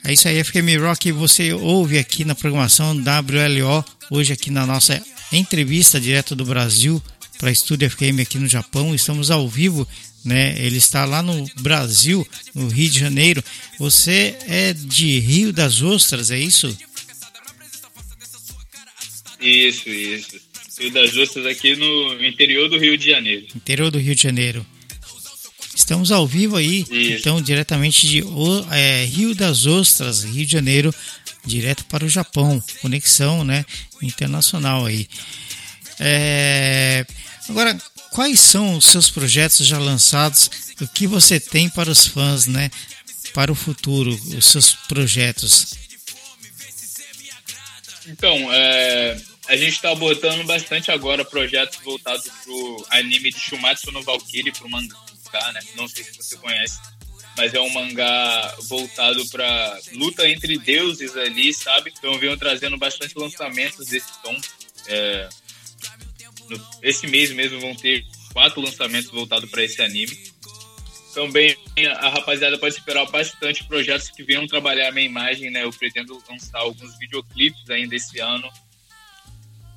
É 0.05 0.13
isso 0.13 0.29
aí, 0.29 0.43
FKM 0.43 0.79
Rock, 0.81 1.11
você 1.11 1.53
ouve 1.53 1.99
aqui 1.99 2.25
na 2.25 2.35
programação 2.35 2.93
WLO, 2.93 3.85
hoje 4.11 4.33
aqui 4.33 4.51
na 4.51 4.65
nossa 4.65 5.03
entrevista 5.33 6.01
direto 6.01 6.37
do 6.37 6.45
Brasil 6.45 7.03
para 7.39 7.51
Estúdio 7.51 7.91
FKM 7.91 8.21
aqui 8.23 8.39
no 8.39 8.47
Japão. 8.47 8.95
Estamos 8.95 9.31
ao 9.31 9.49
vivo, 9.49 9.87
né? 10.27 10.55
Ele 10.59 10.77
está 10.77 11.05
lá 11.05 11.23
no 11.23 11.47
Brasil, 11.61 12.27
no 12.55 12.69
Rio 12.69 12.91
de 12.91 12.99
Janeiro. 12.99 13.43
Você 13.79 14.37
é 14.47 14.73
de 14.73 15.19
Rio 15.21 15.53
das 15.53 15.81
Ostras, 15.83 16.31
é 16.31 16.39
isso? 16.39 16.77
Isso, 19.41 19.89
isso. 19.89 20.41
Rio 20.79 20.91
das 20.91 21.17
Ostras 21.17 21.47
aqui 21.47 21.77
no 21.77 22.25
interior 22.25 22.69
do 22.69 22.79
Rio 22.79 22.99
de 22.99 23.11
Janeiro. 23.11 23.47
Interior 23.55 23.91
do 23.91 23.99
Rio 23.99 24.15
de 24.15 24.23
Janeiro. 24.23 24.67
Estamos 25.75 26.11
ao 26.11 26.27
vivo 26.27 26.57
aí, 26.57 26.87
Isso. 26.91 27.21
então, 27.21 27.41
diretamente 27.41 28.09
de 28.09 28.25
é, 28.73 29.05
Rio 29.05 29.35
das 29.35 29.67
Ostras, 29.67 30.25
Rio 30.25 30.47
de 30.47 30.51
Janeiro, 30.51 30.93
direto 31.45 31.85
para 31.85 32.05
o 32.05 32.09
Japão. 32.09 32.63
Conexão 32.81 33.45
né, 33.45 33.65
internacional 34.03 34.87
aí. 34.87 35.07
É, 36.01 37.07
agora, 37.49 37.79
quais 38.11 38.41
são 38.41 38.77
os 38.77 38.87
seus 38.87 39.11
projetos 39.11 39.67
já 39.67 39.79
lançados? 39.79 40.51
O 40.81 40.89
que 40.89 41.07
você 41.07 41.41
tem 41.41 41.69
para 41.69 41.91
os 41.91 42.07
fãs, 42.07 42.47
né? 42.47 42.71
Para 43.33 43.53
o 43.53 43.55
futuro, 43.55 44.11
os 44.37 44.47
seus 44.47 44.73
projetos? 44.89 45.75
Então, 48.07 48.53
é, 48.53 49.21
a 49.49 49.57
gente 49.57 49.73
está 49.73 49.91
abordando 49.91 50.45
bastante 50.45 50.91
agora 50.91 51.25
projetos 51.25 51.79
voltados 51.85 52.25
para 52.25 52.53
o 52.53 52.87
anime 52.91 53.31
de 53.31 53.39
Shumatsu 53.39 53.93
no 53.93 54.03
Valkyrie, 54.03 54.53
para 54.53 54.67
o 54.67 54.71
mangá, 54.71 54.97
né? 55.53 55.61
Não 55.75 55.89
sei 55.89 56.05
se 56.05 56.17
você 56.17 56.37
conhece, 56.37 56.79
mas 57.37 57.53
é 57.53 57.61
um 57.61 57.71
mangá 57.71 58.55
voltado 58.69 59.27
para 59.29 59.79
luta 59.93 60.29
entre 60.29 60.59
deuses 60.59 61.17
ali, 61.17 61.53
sabe? 61.53 61.93
Então 61.97 62.19
venho 62.19 62.37
trazendo 62.37 62.79
bastante 62.79 63.15
lançamentos 63.17 63.87
desse 63.87 64.11
tom. 64.23 64.37
É, 64.87 65.29
no, 66.49 66.61
esse 66.83 67.07
mês 67.07 67.33
mesmo 67.33 67.61
vão 67.61 67.75
ter 67.75 68.05
quatro 68.33 68.61
lançamentos 68.61 69.11
voltados 69.11 69.51
para 69.51 69.65
esse 69.65 69.81
anime. 69.81 70.17
Também 71.15 71.57
a 71.99 72.11
rapaziada 72.11 72.59
pode 72.59 72.75
esperar 72.75 73.07
bastante 73.07 73.65
projetos 73.65 74.11
que 74.11 74.23
venham 74.23 74.47
trabalhar 74.47 74.89
a 74.89 74.93
minha 74.93 75.07
imagem, 75.07 75.51
né? 75.51 75.65
Eu 75.65 75.71
pretendo 75.71 76.23
lançar 76.29 76.59
alguns 76.59 76.99
videoclipes 76.99 77.71
ainda 77.71 77.97
esse 77.97 78.21
ano 78.21 78.47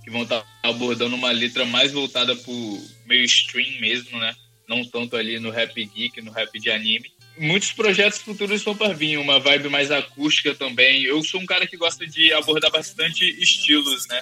que 0.03 0.09
vão 0.09 0.23
estar 0.23 0.45
abordando 0.61 1.15
uma 1.15 1.31
letra 1.31 1.65
mais 1.65 1.93
voltada 1.93 2.35
para 2.35 2.51
o 2.51 2.89
meio 3.05 3.23
stream 3.23 3.79
mesmo, 3.79 4.19
né? 4.19 4.35
Não 4.67 4.83
tanto 4.83 5.15
ali 5.15 5.39
no 5.39 5.49
rap 5.49 5.73
geek, 5.85 6.21
no 6.21 6.31
rap 6.31 6.59
de 6.59 6.69
anime. 6.69 7.09
Muitos 7.37 7.71
projetos 7.71 8.19
futuros 8.19 8.59
estão 8.59 8.75
para 8.75 8.93
vir, 8.93 9.17
uma 9.17 9.39
vibe 9.39 9.69
mais 9.69 9.91
acústica 9.91 10.53
também. 10.53 11.03
Eu 11.03 11.23
sou 11.23 11.39
um 11.39 11.45
cara 11.45 11.65
que 11.65 11.77
gosta 11.77 12.05
de 12.05 12.33
abordar 12.33 12.69
bastante 12.69 13.23
estilos, 13.41 14.07
né? 14.07 14.21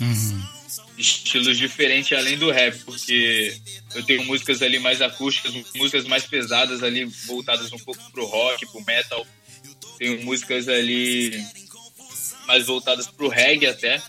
Uhum. 0.00 0.57
Estilos 0.96 1.56
diferentes 1.56 2.16
além 2.16 2.36
do 2.36 2.50
rap, 2.50 2.76
porque 2.84 3.56
eu 3.94 4.02
tenho 4.02 4.24
músicas 4.24 4.60
ali 4.62 4.78
mais 4.78 5.00
acústicas, 5.00 5.54
músicas 5.74 6.04
mais 6.06 6.24
pesadas 6.24 6.82
ali, 6.82 7.04
voltadas 7.04 7.72
um 7.72 7.78
pouco 7.78 8.10
pro 8.10 8.26
rock, 8.26 8.66
pro 8.66 8.84
metal. 8.84 9.26
Tenho 9.98 10.24
músicas 10.24 10.68
ali 10.68 11.44
mais 12.46 12.66
voltadas 12.66 13.06
pro 13.06 13.28
reggae 13.28 13.66
até. 13.66 14.02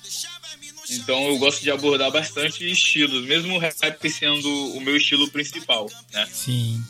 Então 0.90 1.28
eu 1.28 1.38
gosto 1.38 1.62
de 1.62 1.70
abordar 1.70 2.12
bastante 2.12 2.70
estilos, 2.70 3.26
mesmo 3.26 3.56
o 3.56 3.60
rap 3.60 4.10
sendo 4.10 4.50
o 4.76 4.82
meu 4.82 4.98
estilo 4.98 5.30
principal, 5.30 5.90
né? 6.12 6.28
Sim. 6.34 6.84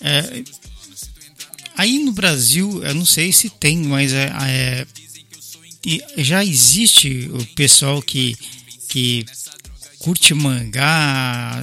É, 0.00 0.42
aí 1.76 1.98
no 1.98 2.12
Brasil, 2.12 2.82
eu 2.82 2.94
não 2.94 3.04
sei 3.04 3.32
se 3.32 3.50
tem, 3.50 3.76
mas 3.78 4.12
é, 4.12 4.32
é 4.48 4.86
já 6.16 6.44
existe 6.44 7.28
o 7.32 7.44
pessoal 7.54 8.00
que, 8.00 8.36
que 8.88 9.24
curte 9.98 10.34
mangá, 10.34 11.62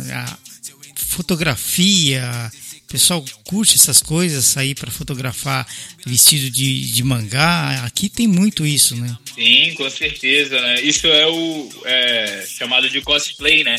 fotografia, 0.95 2.51
o 2.89 2.91
pessoal 2.91 3.23
curte 3.43 3.75
essas 3.75 4.01
coisas, 4.01 4.45
sair 4.45 4.73
para 4.73 4.89
fotografar 4.89 5.67
vestido 6.05 6.49
de, 6.49 6.91
de 6.91 7.03
mangá. 7.03 7.83
Aqui 7.85 8.09
tem 8.09 8.27
muito 8.27 8.65
isso, 8.65 8.95
né? 8.95 9.17
Sim, 9.35 9.73
com 9.75 9.89
certeza, 9.89 10.59
né? 10.59 10.81
Isso 10.81 11.05
é 11.07 11.27
o 11.27 11.69
é, 11.85 12.45
chamado 12.47 12.89
de 12.89 12.99
cosplay, 13.01 13.63
né? 13.63 13.75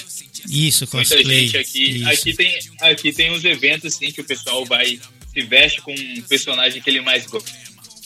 Isso, 0.48 0.86
cosplay. 0.86 1.24
Muita 1.24 1.40
gente 1.40 1.56
aqui, 1.56 1.98
isso. 1.98 2.08
aqui 2.08 2.34
tem 2.34 2.58
aqui 2.80 3.12
tem 3.12 3.32
uns 3.32 3.44
eventos 3.44 3.94
assim 3.94 4.12
que 4.12 4.20
o 4.20 4.24
pessoal 4.24 4.64
vai 4.64 5.00
se 5.32 5.42
veste 5.42 5.80
com 5.82 5.92
um 5.92 6.22
personagem 6.22 6.80
que 6.80 6.90
ele 6.90 7.00
mais 7.00 7.26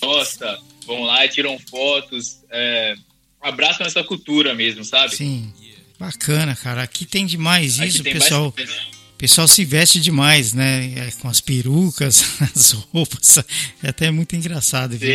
gosta, 0.00 0.58
vão 0.84 1.02
lá 1.02 1.24
e 1.24 1.28
tiram 1.28 1.58
fotos, 1.58 2.40
é, 2.50 2.94
abraçam 3.40 3.86
essa 3.86 4.04
cultura 4.04 4.54
mesmo, 4.54 4.84
sabe? 4.84 5.16
Sim. 5.16 5.52
Bacana, 5.98 6.54
cara. 6.56 6.82
Aqui 6.82 7.04
tem 7.04 7.24
demais 7.24 7.78
isso, 7.78 8.02
tem 8.02 8.12
pessoal. 8.12 8.50
Bastante 8.50 8.94
o 9.14 9.16
pessoal 9.16 9.46
se 9.46 9.64
veste 9.64 10.00
demais, 10.00 10.52
né? 10.52 10.92
É, 10.96 11.10
com 11.20 11.28
as 11.28 11.40
perucas, 11.40 12.24
as 12.54 12.72
roupas. 12.72 13.38
É 13.82 13.88
até 13.88 14.10
muito 14.10 14.34
engraçado. 14.34 14.98
Viu? 14.98 15.14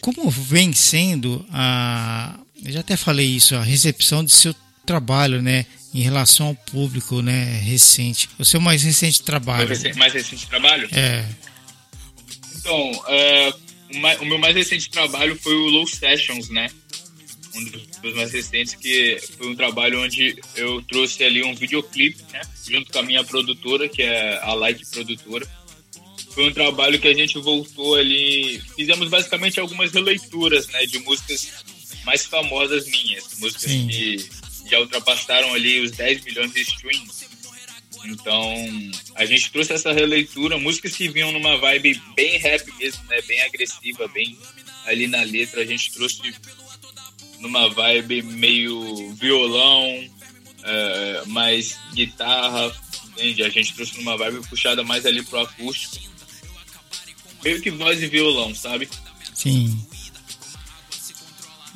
Como 0.00 0.30
vem 0.30 0.72
sendo 0.72 1.44
a. 1.50 2.38
Eu 2.62 2.72
já 2.72 2.80
até 2.80 2.96
falei 2.96 3.26
isso, 3.26 3.56
a 3.56 3.62
recepção 3.62 4.22
de 4.22 4.32
seu 4.32 4.54
trabalho, 4.84 5.40
né? 5.40 5.64
Em 5.94 6.02
relação 6.02 6.48
ao 6.48 6.54
público, 6.54 7.22
né? 7.22 7.58
Recente. 7.64 8.28
O 8.38 8.44
seu 8.44 8.60
mais 8.60 8.82
recente 8.82 9.22
trabalho. 9.22 9.66
O 9.66 9.98
mais 9.98 10.12
recente 10.12 10.46
trabalho? 10.46 10.88
É. 10.92 11.24
Então, 12.56 13.04
é, 13.08 13.52
o 14.20 14.24
meu 14.24 14.38
mais 14.38 14.54
recente 14.54 14.90
trabalho 14.90 15.36
foi 15.36 15.54
o 15.54 15.68
Low 15.68 15.86
Sessions, 15.86 16.48
né? 16.48 16.68
um 17.54 17.64
dos 17.64 18.14
mais 18.14 18.32
recentes, 18.32 18.74
que 18.74 19.18
foi 19.36 19.48
um 19.48 19.54
trabalho 19.54 20.02
onde 20.02 20.36
eu 20.56 20.82
trouxe 20.82 21.22
ali 21.22 21.42
um 21.42 21.54
videoclipe, 21.54 22.22
né? 22.32 22.40
Junto 22.68 22.90
com 22.92 22.98
a 22.98 23.02
minha 23.02 23.22
produtora, 23.24 23.88
que 23.88 24.02
é 24.02 24.38
a 24.42 24.54
Like 24.54 24.86
Produtora. 24.86 25.46
Foi 26.30 26.48
um 26.48 26.52
trabalho 26.52 26.98
que 26.98 27.08
a 27.08 27.14
gente 27.14 27.38
voltou 27.38 27.94
ali, 27.94 28.60
fizemos 28.74 29.08
basicamente 29.08 29.60
algumas 29.60 29.92
releituras, 29.92 30.66
né? 30.68 30.86
De 30.86 30.98
músicas 31.00 31.64
mais 32.04 32.24
famosas 32.24 32.86
minhas, 32.86 33.38
músicas 33.38 33.70
Sim. 33.70 33.86
que 33.86 34.28
já 34.70 34.80
ultrapassaram 34.80 35.52
ali 35.52 35.80
os 35.80 35.92
10 35.92 36.24
milhões 36.24 36.52
de 36.52 36.62
streams. 36.62 37.31
Então, 38.04 38.54
a 39.14 39.24
gente 39.24 39.50
trouxe 39.52 39.72
essa 39.72 39.92
releitura, 39.92 40.58
músicas 40.58 40.96
que 40.96 41.08
vinham 41.08 41.32
numa 41.32 41.56
vibe 41.58 42.00
bem 42.16 42.38
rap 42.38 42.70
mesmo, 42.78 43.04
né? 43.04 43.20
Bem 43.22 43.40
agressiva, 43.42 44.08
bem 44.08 44.36
ali 44.86 45.06
na 45.06 45.22
letra. 45.22 45.62
A 45.62 45.66
gente 45.66 45.92
trouxe 45.92 46.34
numa 47.38 47.68
vibe 47.68 48.22
meio 48.22 49.12
violão, 49.14 50.10
é, 50.62 51.22
mais 51.26 51.78
guitarra, 51.92 52.74
entende? 53.08 53.42
A 53.42 53.48
gente 53.48 53.74
trouxe 53.74 53.96
numa 53.96 54.16
vibe 54.16 54.46
puxada 54.48 54.82
mais 54.82 55.06
ali 55.06 55.22
pro 55.22 55.40
acústico. 55.40 56.10
Meio 57.44 57.60
que 57.60 57.70
voz 57.70 58.00
e 58.02 58.06
violão, 58.06 58.54
sabe? 58.54 58.88
Sim. 59.34 59.84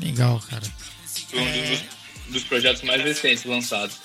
Legal, 0.00 0.40
cara. 0.48 0.64
Foi 1.28 1.40
um 1.40 1.48
é... 1.48 1.70
dos, 1.70 1.82
dos, 2.28 2.44
projetos 2.44 2.82
mais 2.82 3.02
recentes 3.02 3.44
lançados. 3.44 3.96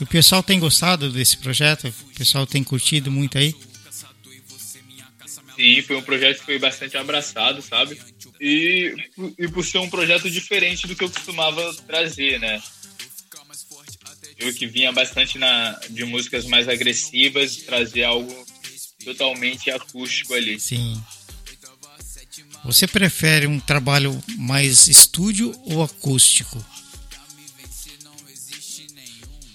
E 0.00 0.04
o 0.04 0.06
pessoal 0.06 0.42
tem 0.42 0.58
gostado 0.58 1.10
desse 1.10 1.36
projeto? 1.36 1.88
O 1.88 2.14
pessoal 2.14 2.46
tem 2.46 2.62
curtido 2.62 3.10
muito 3.10 3.38
aí? 3.38 3.54
Sim, 5.56 5.82
foi 5.82 5.96
um 5.96 6.02
projeto 6.02 6.40
que 6.40 6.44
foi 6.44 6.58
bastante 6.58 6.96
abraçado, 6.96 7.62
sabe? 7.62 8.00
E, 8.40 8.94
e 9.38 9.48
por 9.48 9.64
ser 9.64 9.78
um 9.78 9.88
projeto 9.88 10.28
diferente 10.28 10.86
do 10.86 10.96
que 10.96 11.04
eu 11.04 11.10
costumava 11.10 11.74
trazer, 11.86 12.40
né? 12.40 12.60
Eu 14.38 14.52
que 14.52 14.66
vinha 14.66 14.90
bastante 14.92 15.38
na, 15.38 15.78
de 15.88 16.04
músicas 16.04 16.44
mais 16.44 16.68
agressivas, 16.68 17.56
trazer 17.58 18.02
algo 18.02 18.46
totalmente 19.04 19.70
acústico 19.70 20.34
ali. 20.34 20.58
Sim. 20.58 21.00
Você 22.64 22.86
prefere 22.86 23.46
um 23.46 23.60
trabalho 23.60 24.18
mais 24.36 24.88
estúdio 24.88 25.54
ou 25.66 25.82
acústico? 25.82 26.64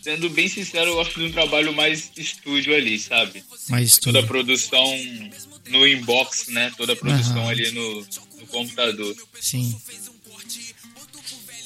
Sendo 0.10 0.28
bem 0.32 0.48
sincero, 0.48 0.90
eu 0.90 0.96
gosto 0.96 1.20
de 1.20 1.26
um 1.28 1.32
trabalho 1.32 1.72
mais 1.72 2.10
estúdio 2.18 2.76
ali, 2.76 2.98
sabe? 2.98 3.44
Mais 3.70 3.92
estúdio. 3.92 4.14
Toda 4.14 4.26
a 4.26 4.28
produção 4.28 4.84
no 5.68 5.88
inbox, 5.88 6.48
né? 6.48 6.74
Toda 6.76 6.94
a 6.94 6.96
produção 6.96 7.48
ali 7.48 7.70
no, 7.70 8.08
no, 8.40 8.48
computador. 8.48 9.16
Sim. 9.40 9.80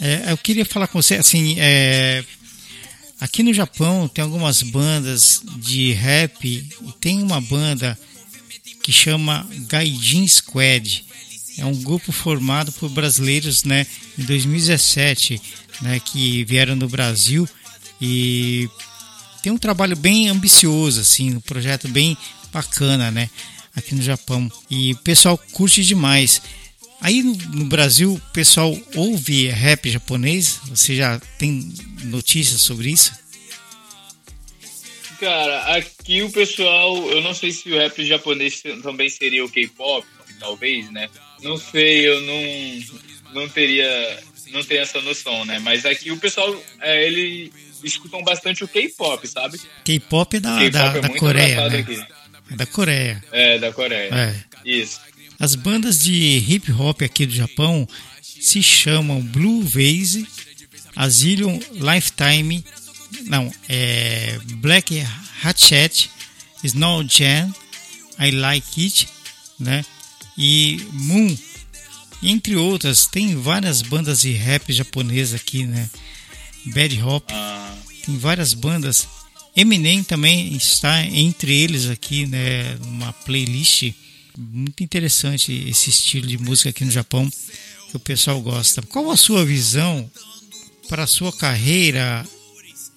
É, 0.02 0.34
eu 0.34 0.38
queria 0.38 0.66
falar 0.66 0.88
com 0.88 1.02
você, 1.02 1.16
assim, 1.16 1.56
é, 1.58 2.22
Aqui 3.22 3.44
no 3.44 3.54
Japão 3.54 4.10
tem 4.10 4.22
algumas 4.22 4.62
bandas 4.62 5.42
de 5.60 5.94
rap 5.94 6.46
e 6.46 6.92
tem 7.00 7.24
uma 7.24 7.40
banda 7.40 7.98
que 8.82 8.92
chama 8.92 9.48
Gaijin 9.70 10.28
Squad. 10.28 11.06
É 11.58 11.64
um 11.64 11.82
grupo 11.82 12.12
formado 12.12 12.74
por 12.74 12.90
brasileiros, 12.90 13.64
né, 13.64 13.88
em 14.20 14.24
2017, 14.26 15.42
né, 15.82 16.02
que 16.02 16.44
vieram 16.44 16.76
no 16.76 16.90
Brasil 16.90 17.48
e 18.06 18.70
tem 19.42 19.50
um 19.50 19.58
trabalho 19.58 19.96
bem 19.96 20.28
ambicioso, 20.28 21.00
assim, 21.00 21.36
um 21.36 21.40
projeto 21.40 21.88
bem 21.88 22.18
bacana, 22.52 23.10
né, 23.10 23.30
aqui 23.74 23.96
no 23.96 24.02
Japão. 24.02 24.52
E 24.70 24.92
o 24.92 24.98
pessoal 24.98 25.38
curte 25.54 25.82
demais. 25.86 26.42
Aí 27.00 27.24
no, 27.24 27.64
Brasil, 27.64 28.14
o 28.14 28.34
pessoal 28.34 28.78
ouve 28.96 29.48
rap 29.48 29.90
japonês? 29.90 30.60
Você 30.68 30.98
já 30.98 31.18
tem 31.40 31.74
notícias 32.04 32.60
sobre 32.60 32.90
isso? 32.90 33.14
Cara, 35.18 35.78
aqui 35.78 36.24
o 36.24 36.30
pessoal, 36.30 36.98
eu 37.10 37.22
não 37.22 37.34
sei 37.34 37.52
se 37.52 37.72
o 37.72 37.78
rap 37.78 38.06
japonês 38.06 38.62
também 38.82 39.10
seria 39.10 39.46
o 39.46 39.50
K-pop, 39.50 40.06
talvez, 40.42 40.92
né? 40.92 41.10
Não 41.42 41.56
sei, 41.56 42.10
eu 42.10 42.20
não, 42.20 43.34
não 43.44 43.50
teria, 43.50 44.22
não 44.52 44.62
tenho 44.62 44.82
essa 44.82 45.00
noção, 45.02 45.46
né? 45.46 45.60
Mas 45.60 45.86
aqui 45.86 46.12
o 46.12 46.20
pessoal, 46.20 46.54
é, 46.82 47.08
ele 47.08 47.52
escutam 47.84 48.24
bastante 48.24 48.64
o 48.64 48.68
K-pop, 48.68 49.28
sabe? 49.28 49.60
K-pop 49.84 50.38
é 50.38 50.40
da, 50.40 50.70
da, 50.70 50.98
é 50.98 51.02
da 51.02 51.10
Coreia, 51.10 51.70
né? 51.70 52.08
É 52.52 52.56
da 52.56 52.66
Coreia. 52.66 53.24
É, 53.32 53.60
da 53.60 53.72
Coreia. 53.72 54.10
É. 54.14 54.36
Isso. 54.66 55.00
As 55.40 55.56
bandas 55.56 56.04
de 56.04 56.38
hip 56.48 56.72
hop 56.72 57.02
aqui 57.02 57.26
do 57.26 57.34
Japão 57.34 57.88
se 58.22 58.62
chamam 58.62 59.22
Blue 59.22 59.62
Vase, 59.64 60.28
Asylum 60.96 61.60
Lifetime 61.72 62.64
não, 63.26 63.52
é 63.70 64.40
Black 64.56 65.06
Hatchet, 65.44 66.10
Snow 66.64 67.04
Jam, 67.08 67.54
I 68.20 68.32
Like 68.32 68.84
It, 68.84 69.08
né? 69.60 69.86
E 70.38 70.86
Moon, 70.92 71.38
entre 72.22 72.56
outras, 72.56 73.06
tem 73.06 73.36
várias 73.36 73.82
bandas 73.82 74.22
de 74.22 74.32
rap 74.32 74.72
japonesa 74.72 75.36
aqui, 75.36 75.66
né? 75.66 75.90
Bad 76.68 77.02
Hop, 77.02 77.26
ah. 77.32 77.76
tem 78.06 78.18
várias 78.18 78.54
bandas. 78.54 79.08
Eminem 79.56 80.04
também 80.04 80.56
está 80.56 81.06
entre 81.06 81.54
eles 81.54 81.90
aqui, 81.90 82.26
né? 82.26 82.76
Uma 82.82 83.14
playlist 83.14 83.94
muito 84.38 84.84
interessante 84.84 85.52
esse 85.70 85.90
estilo 85.90 86.28
de 86.28 86.38
música 86.38 86.70
aqui 86.70 86.84
no 86.84 86.92
Japão 86.92 87.30
que 87.90 87.98
o 87.98 88.00
pessoal 88.00 88.42
gosta. 88.42 88.82
Qual 88.82 89.12
a 89.12 89.18
sua 89.18 89.46
visão 89.46 90.10
para 90.90 91.04
a 91.04 91.08
sua 91.08 91.32
carreira 91.32 92.26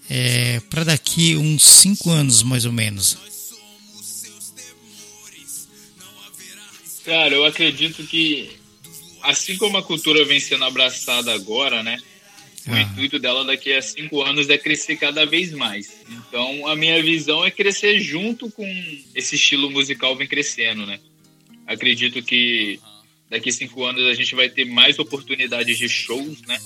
é, 0.09 0.61
para 0.71 0.85
daqui 0.85 1.37
uns 1.37 1.63
5 1.65 2.11
anos 2.11 2.43
mais 2.43 2.65
ou 2.65 2.73
menos? 2.73 3.19
Cara, 7.05 7.35
eu 7.35 7.45
acredito 7.45 8.05
que 8.05 8.51
assim 9.23 9.57
como 9.57 9.77
a 9.77 9.83
cultura 9.83 10.25
vem 10.25 10.41
sendo 10.41 10.65
abraçada 10.65 11.33
agora, 11.33 11.83
né? 11.83 11.99
O 12.67 12.73
ah. 12.73 12.83
intuito 12.83 13.19
dela 13.19 13.45
daqui 13.45 13.73
a 13.73 13.81
cinco 13.81 14.23
anos 14.23 14.49
é 14.51 14.59
crescer 14.59 14.97
cada 14.97 15.25
vez 15.25 15.53
mais. 15.53 16.05
Então, 16.09 16.67
a 16.67 16.75
minha 16.75 17.01
visão 17.03 17.45
é 17.45 17.51
crescer 17.51 18.01
junto 18.01 18.51
com 18.51 18.65
esse 19.15 19.37
estilo 19.37 19.71
musical 19.71 20.17
vem 20.17 20.27
crescendo, 20.27 20.85
né? 20.85 20.99
Acredito 21.67 22.23
que 22.23 22.81
daqui 23.31 23.51
a 23.51 23.53
cinco 23.53 23.85
anos 23.85 24.05
a 24.07 24.15
gente 24.15 24.35
vai 24.35 24.49
ter 24.49 24.65
mais 24.65 24.99
oportunidades 24.99 25.79
de 25.79 25.89
shows, 25.89 26.43
né? 26.43 26.59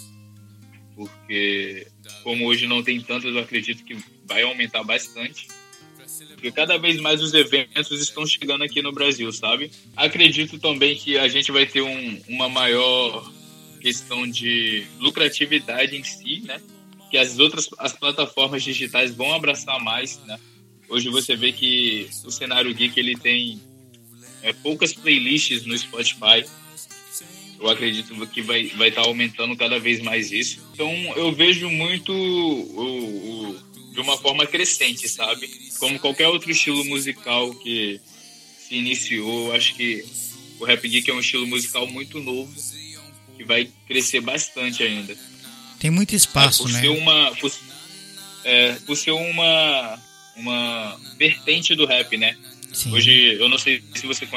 Porque 0.96 1.86
como 2.22 2.46
hoje 2.46 2.66
não 2.66 2.82
tem 2.82 3.00
tantas, 3.00 3.34
eu 3.34 3.40
acredito 3.40 3.84
que 3.84 3.96
vai 4.26 4.42
aumentar 4.42 4.82
bastante. 4.82 5.48
Porque 6.34 6.50
cada 6.50 6.76
vez 6.78 6.98
mais 7.00 7.22
os 7.22 7.34
eventos 7.34 8.00
estão 8.00 8.26
chegando 8.26 8.64
aqui 8.64 8.82
no 8.82 8.92
Brasil, 8.92 9.30
sabe? 9.32 9.70
Acredito 9.96 10.58
também 10.58 10.96
que 10.96 11.18
a 11.18 11.28
gente 11.28 11.52
vai 11.52 11.66
ter 11.66 11.82
um, 11.82 12.22
uma 12.28 12.48
maior 12.48 13.30
questão 13.80 14.26
de 14.28 14.86
lucratividade 14.98 15.96
em 15.96 16.04
si, 16.04 16.40
né? 16.44 16.60
Que 17.10 17.18
as 17.18 17.38
outras 17.38 17.68
as 17.78 17.92
plataformas 17.92 18.62
digitais 18.62 19.14
vão 19.14 19.34
abraçar 19.34 19.80
mais, 19.82 20.18
né? 20.24 20.38
Hoje 20.88 21.08
você 21.08 21.36
vê 21.36 21.52
que 21.52 22.08
o 22.24 22.30
cenário 22.30 22.74
geek 22.74 22.98
ele 22.98 23.16
tem 23.16 23.60
é, 24.42 24.52
poucas 24.52 24.92
playlists 24.92 25.64
no 25.64 25.76
Spotify 25.76 26.44
eu 27.60 27.68
acredito 27.68 28.26
que 28.28 28.40
vai 28.40 28.64
vai 28.68 28.88
estar 28.88 29.02
tá 29.02 29.08
aumentando 29.08 29.54
cada 29.56 29.78
vez 29.78 30.00
mais 30.00 30.32
isso. 30.32 30.60
Então 30.72 30.90
eu 31.14 31.30
vejo 31.32 31.68
muito 31.68 32.10
o, 32.12 33.50
o, 33.50 33.58
de 33.92 34.00
uma 34.00 34.16
forma 34.16 34.46
crescente, 34.46 35.06
sabe? 35.08 35.46
Como 35.78 35.98
qualquer 35.98 36.28
outro 36.28 36.50
estilo 36.50 36.82
musical 36.86 37.54
que 37.56 38.00
se 38.58 38.76
iniciou, 38.76 39.52
acho 39.52 39.74
que 39.74 40.04
o 40.58 40.64
Rap 40.64 40.88
Geek 40.88 41.10
é 41.10 41.14
um 41.14 41.20
estilo 41.20 41.46
musical 41.46 41.86
muito 41.86 42.18
novo 42.18 42.50
que 43.40 43.44
vai 43.44 43.70
crescer 43.88 44.20
bastante 44.20 44.82
ainda. 44.82 45.16
Tem 45.78 45.90
muito 45.90 46.14
espaço, 46.14 46.64
por 46.64 46.72
né? 46.72 46.80
Ser 46.82 46.88
uma, 46.88 47.34
por, 47.36 47.50
é, 48.44 48.72
por 48.86 48.94
ser 48.94 49.12
uma, 49.12 49.98
uma 50.36 51.00
vertente 51.16 51.74
do 51.74 51.86
rap, 51.86 52.18
né? 52.18 52.36
Sim. 52.70 52.92
Hoje, 52.92 53.36
eu 53.40 53.48
não 53.48 53.56
sei 53.56 53.82
se 53.94 54.06
você 54.06 54.28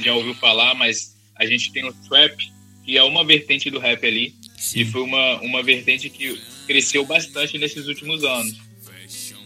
já 0.00 0.12
ouviu 0.14 0.34
falar, 0.34 0.74
mas 0.74 1.16
a 1.36 1.46
gente 1.46 1.70
tem 1.72 1.84
o 1.84 1.92
trap, 2.08 2.36
que 2.84 2.98
é 2.98 3.04
uma 3.04 3.24
vertente 3.24 3.70
do 3.70 3.78
rap 3.78 4.04
ali. 4.04 4.34
Sim. 4.58 4.80
E 4.80 4.84
foi 4.84 5.02
uma, 5.02 5.40
uma 5.42 5.62
vertente 5.62 6.10
que 6.10 6.36
cresceu 6.66 7.06
bastante 7.06 7.56
nesses 7.56 7.86
últimos 7.86 8.24
anos. 8.24 8.58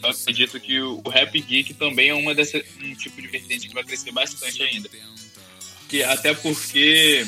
Eu 0.02 0.08
acredito 0.08 0.58
que 0.58 0.80
o, 0.80 1.02
o 1.04 1.10
rap 1.10 1.38
geek 1.38 1.74
também 1.74 2.08
é 2.08 2.14
uma 2.14 2.34
dessa, 2.34 2.62
um 2.82 2.94
tipo 2.94 3.20
de 3.20 3.28
vertente 3.28 3.68
que 3.68 3.74
vai 3.74 3.84
crescer 3.84 4.12
bastante 4.12 4.62
ainda. 4.62 4.88
Que, 5.90 6.02
até 6.02 6.32
porque 6.32 7.26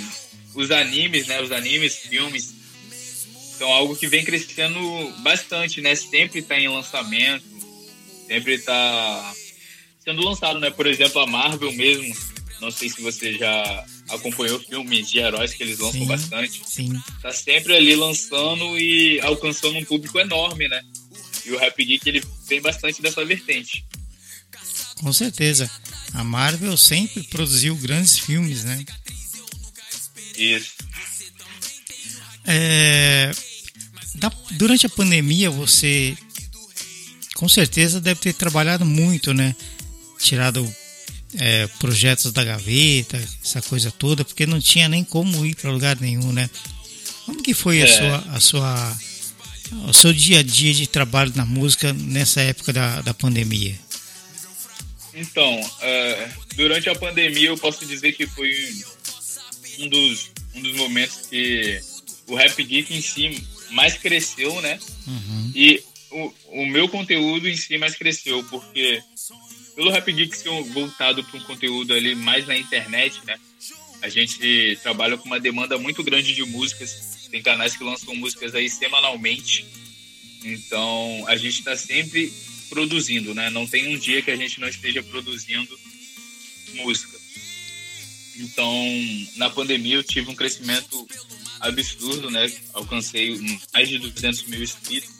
os 0.61 0.71
animes, 0.71 1.27
né, 1.27 1.41
os 1.43 1.53
animes, 1.53 1.97
filmes, 1.97 2.55
são 3.59 3.69
algo 3.73 3.97
que 3.97 4.07
vem 4.07 4.25
crescendo 4.25 4.79
bastante, 5.23 5.81
né? 5.81 5.95
Sempre 5.95 6.41
está 6.41 6.59
em 6.59 6.69
lançamento, 6.69 7.45
sempre 8.27 8.55
está 8.55 9.35
sendo 10.05 10.23
lançado, 10.23 10.61
né? 10.61 10.71
Por 10.71 10.87
exemplo, 10.87 11.21
a 11.21 11.27
Marvel 11.27 11.73
mesmo. 11.73 12.15
Não 12.61 12.71
sei 12.71 12.89
se 12.89 13.03
você 13.03 13.35
já 13.35 13.85
acompanhou 14.09 14.59
filmes 14.61 15.11
de 15.11 15.19
heróis 15.19 15.53
que 15.53 15.63
eles 15.63 15.79
lançam 15.79 16.01
sim, 16.01 16.07
bastante. 16.07 16.63
Sim. 16.67 16.93
Tá 17.21 17.33
sempre 17.33 17.77
ali 17.77 17.95
lançando 17.95 18.79
e 18.79 19.21
alcançando 19.21 19.79
um 19.79 19.85
público 19.85 20.19
enorme, 20.19 20.69
né? 20.69 20.83
E 21.45 21.53
o 21.53 21.59
Rap 21.59 21.83
Geek 21.85 22.09
ele 22.09 22.25
tem 22.49 22.61
bastante 22.61 23.03
dessa 23.03 23.25
vertente. 23.25 23.85
Com 25.01 25.13
certeza. 25.13 25.71
A 26.15 26.25
Marvel 26.25 26.77
sempre 26.77 27.23
produziu 27.25 27.77
grandes 27.77 28.19
filmes, 28.19 28.65
né? 28.65 28.85
Isso. 30.37 30.73
É, 32.45 33.33
da, 34.15 34.31
durante 34.53 34.87
a 34.87 34.91
pandemia 34.91 35.51
você 35.51 36.17
com 37.35 37.49
certeza 37.49 38.01
deve 38.01 38.21
ter 38.21 38.33
trabalhado 38.33 38.85
muito, 38.85 39.35
né? 39.35 39.55
Tirado 40.19 40.75
é, 41.39 41.67
projetos 41.79 42.33
da 42.33 42.43
gaveta, 42.43 43.23
essa 43.45 43.61
coisa 43.61 43.91
toda, 43.91 44.25
porque 44.25 44.47
não 44.47 44.61
tinha 44.61 44.89
nem 44.89 45.05
como 45.05 45.45
ir 45.45 45.55
para 45.55 45.71
lugar 45.71 46.01
nenhum, 46.01 46.33
né? 46.33 46.49
Como 47.27 47.43
que 47.43 47.53
foi 47.53 47.81
é. 47.81 47.85
a 47.85 47.89
sua, 47.89 48.17
a 48.37 48.41
sua, 48.41 48.99
o 49.89 49.93
seu 49.93 50.13
dia 50.13 50.41
a 50.41 50.43
dia 50.43 50.73
de 50.73 50.87
trabalho 50.87 51.33
na 51.35 51.45
música 51.45 51.93
nessa 51.93 52.41
época 52.41 52.73
da, 52.73 53.03
da 53.03 53.13
pandemia? 53.13 53.75
Então, 55.13 55.71
é, 55.81 56.29
durante 56.55 56.89
a 56.89 56.95
pandemia 56.95 57.49
eu 57.49 57.59
posso 57.59 57.85
dizer 57.85 58.13
que 58.13 58.27
foi 58.27 58.55
um 59.79 59.89
dos, 59.89 60.31
um 60.55 60.63
dos 60.63 60.73
momentos 60.77 61.27
que 61.29 61.81
o 62.27 62.35
Rap 62.35 62.63
Geek 62.63 62.95
em 62.95 63.01
si 63.01 63.43
mais 63.71 63.95
cresceu, 63.95 64.61
né? 64.61 64.79
Uhum. 65.07 65.53
E 65.55 65.83
o, 66.11 66.33
o 66.63 66.67
meu 66.67 66.89
conteúdo 66.89 67.49
em 67.49 67.57
si 67.57 67.79
mais 67.79 67.95
cresceu, 67.95 68.43
porque 68.45 69.03
pelo 69.75 69.91
Rap 69.91 70.11
Geek 70.11 70.37
ser 70.37 70.51
voltado 70.73 71.23
para 71.23 71.39
um 71.39 71.45
conteúdo 71.45 71.93
ali 71.93 72.15
mais 72.15 72.47
na 72.47 72.57
internet, 72.57 73.21
né? 73.27 73.39
A 74.03 74.09
gente 74.09 74.79
trabalha 74.83 75.17
com 75.17 75.27
uma 75.27 75.41
demanda 75.41 75.79
muito 75.79 76.03
grande 76.03 76.35
de 76.35 76.45
músicas. 76.45 77.29
Tem 77.31 77.43
canais 77.43 77.77
que 77.77 77.85
lançam 77.85 78.15
músicas 78.15 78.55
aí 78.55 78.69
semanalmente. 78.71 79.67
Então, 80.45 81.25
a 81.27 81.37
gente 81.37 81.59
está 81.59 81.77
sempre 81.77 82.33
produzindo, 82.69 83.35
né? 83.35 83.51
Não 83.51 83.67
tem 83.67 83.95
um 83.95 83.99
dia 83.99 84.23
que 84.23 84.31
a 84.31 84.37
gente 84.37 84.61
não 84.61 84.69
esteja 84.69 85.03
produzindo 85.03 85.79
música. 86.75 87.16
Então, 88.39 88.73
na 89.37 89.51
pandemia 89.51 89.97
eu 89.97 90.03
tive 90.03 90.31
um 90.31 90.35
crescimento 90.35 91.07
absurdo, 91.61 92.31
né? 92.31 92.51
Alcancei 92.75 93.59
mais 93.73 93.89
de 93.89 93.99
200 93.99 94.45
mil 94.45 94.63
inscritos. 94.63 95.11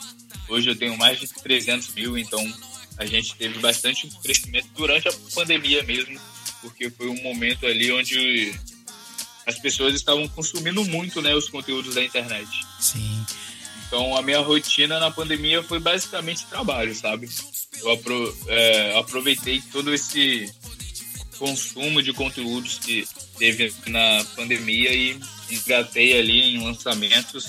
Hoje 0.49 0.71
eu 0.71 0.77
tenho 0.77 0.97
mais 0.97 1.19
de 1.19 1.27
300 1.27 1.95
mil, 1.95 2.17
então 2.17 2.41
a 2.99 3.05
gente 3.05 3.35
teve 3.35 3.59
bastante 3.59 4.09
crescimento 4.23 4.69
durante 4.77 5.09
a 5.09 5.13
pandemia 5.35 5.83
mesmo, 5.83 6.19
porque 6.61 6.89
foi 6.91 7.09
um 7.09 7.23
momento 7.23 7.67
ali 7.67 7.91
onde 7.93 8.55
as 9.47 9.59
pessoas 9.59 9.95
estavam 9.95 10.27
consumindo 10.29 10.85
muito 10.85 11.21
né, 11.23 11.35
os 11.35 11.49
conteúdos 11.49 11.95
da 11.95 12.03
internet. 12.03 12.49
Sim. 12.81 13.25
Então 13.87 14.17
a 14.17 14.23
minha 14.23 14.41
rotina 14.41 14.99
na 14.99 15.11
pandemia 15.11 15.63
foi 15.63 15.79
basicamente 15.79 16.47
trabalho, 16.47 16.95
sabe? 16.95 17.29
Eu 17.81 17.93
apro 17.93 18.39
é, 18.49 18.99
aproveitei 18.99 19.63
todo 19.73 19.95
esse 19.95 20.53
consumo 21.39 22.03
de 22.03 22.13
conteúdos 22.13 22.79
que 22.79 23.07
teve 23.39 23.73
na 23.87 24.25
pandemia 24.35 24.93
e 24.93 25.19
engatei 25.51 26.19
ali 26.19 26.55
em 26.55 26.65
lançamentos, 26.65 27.47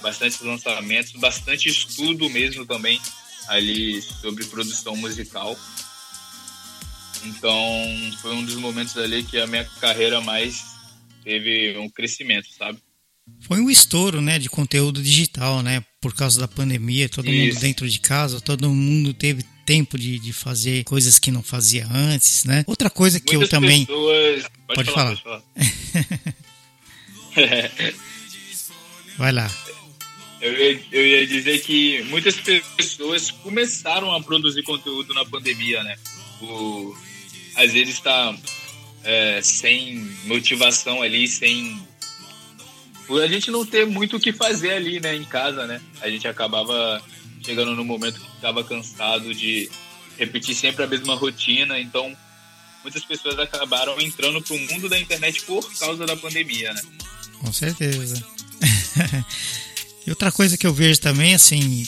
bastante 0.00 0.42
lançamentos, 0.44 1.12
bastante 1.12 1.68
estudo 1.68 2.28
mesmo 2.30 2.64
também 2.66 3.00
ali 3.48 4.00
sobre 4.02 4.44
produção 4.44 4.96
musical. 4.96 5.58
Então 7.24 7.54
foi 8.22 8.34
um 8.34 8.44
dos 8.44 8.54
momentos 8.54 8.96
ali 8.96 9.22
que 9.22 9.38
a 9.38 9.46
minha 9.46 9.64
carreira 9.80 10.20
mais 10.20 10.62
teve 11.22 11.76
um 11.78 11.88
crescimento, 11.88 12.48
sabe? 12.56 12.78
Foi 13.42 13.60
um 13.60 13.70
estouro, 13.70 14.20
né, 14.20 14.38
de 14.38 14.48
conteúdo 14.48 15.02
digital, 15.02 15.62
né, 15.62 15.84
por 16.00 16.14
causa 16.14 16.40
da 16.40 16.48
pandemia, 16.48 17.08
todo 17.08 17.30
Isso. 17.30 17.54
mundo 17.54 17.60
dentro 17.60 17.88
de 17.88 18.00
casa, 18.00 18.40
todo 18.40 18.70
mundo 18.70 19.14
teve 19.14 19.44
tempo 19.64 19.98
de, 19.98 20.18
de 20.18 20.32
fazer 20.32 20.84
coisas 20.84 21.18
que 21.18 21.30
não 21.30 21.42
fazia 21.42 21.86
antes, 21.90 22.44
né? 22.44 22.64
Outra 22.66 22.90
coisa 22.90 23.20
que 23.20 23.36
Muitas 23.36 23.52
eu 23.52 23.60
também 23.60 23.86
pessoas... 23.86 24.42
pode, 24.66 24.76
pode 24.76 24.90
falar. 24.90 25.16
falar. 25.16 25.42
Pode 27.34 27.48
falar. 27.48 27.92
Vai 29.18 29.32
lá. 29.32 29.50
Eu 30.40 30.52
ia, 30.54 30.80
eu 30.90 31.06
ia 31.06 31.26
dizer 31.26 31.60
que 31.60 32.02
muitas 32.04 32.36
pessoas 32.76 33.30
começaram 33.30 34.10
a 34.14 34.22
produzir 34.22 34.62
conteúdo 34.62 35.12
na 35.12 35.24
pandemia, 35.24 35.82
né? 35.82 35.98
O, 36.40 36.96
às 37.56 37.72
vezes 37.72 37.96
está 37.96 38.34
é, 39.04 39.40
sem 39.42 39.96
motivação 40.24 41.02
ali, 41.02 41.28
sem 41.28 41.78
por 43.06 43.22
a 43.22 43.26
gente 43.26 43.50
não 43.50 43.66
ter 43.66 43.86
muito 43.86 44.16
o 44.16 44.20
que 44.20 44.32
fazer 44.32 44.70
ali, 44.70 45.00
né, 45.00 45.16
em 45.16 45.24
casa, 45.24 45.66
né? 45.66 45.80
A 46.00 46.08
gente 46.08 46.28
acabava 46.28 47.02
chegando 47.42 47.74
no 47.74 47.84
momento 47.84 48.20
que 48.20 48.36
estava 48.36 48.62
cansado 48.64 49.34
de 49.34 49.70
repetir 50.18 50.54
sempre 50.54 50.84
a 50.84 50.86
mesma 50.86 51.14
rotina, 51.14 51.78
então 51.78 52.16
muitas 52.82 53.04
pessoas 53.04 53.38
acabaram 53.38 54.00
entrando 54.00 54.40
para 54.42 54.54
o 54.54 54.58
mundo 54.58 54.88
da 54.88 54.98
internet 54.98 55.42
por 55.42 55.62
causa 55.78 56.06
da 56.06 56.16
pandemia, 56.16 56.72
né? 56.72 56.82
Com 57.40 57.52
certeza. 57.52 58.22
e 60.06 60.10
outra 60.10 60.30
coisa 60.30 60.56
que 60.56 60.66
eu 60.66 60.74
vejo 60.74 61.00
também, 61.00 61.34
assim, 61.34 61.86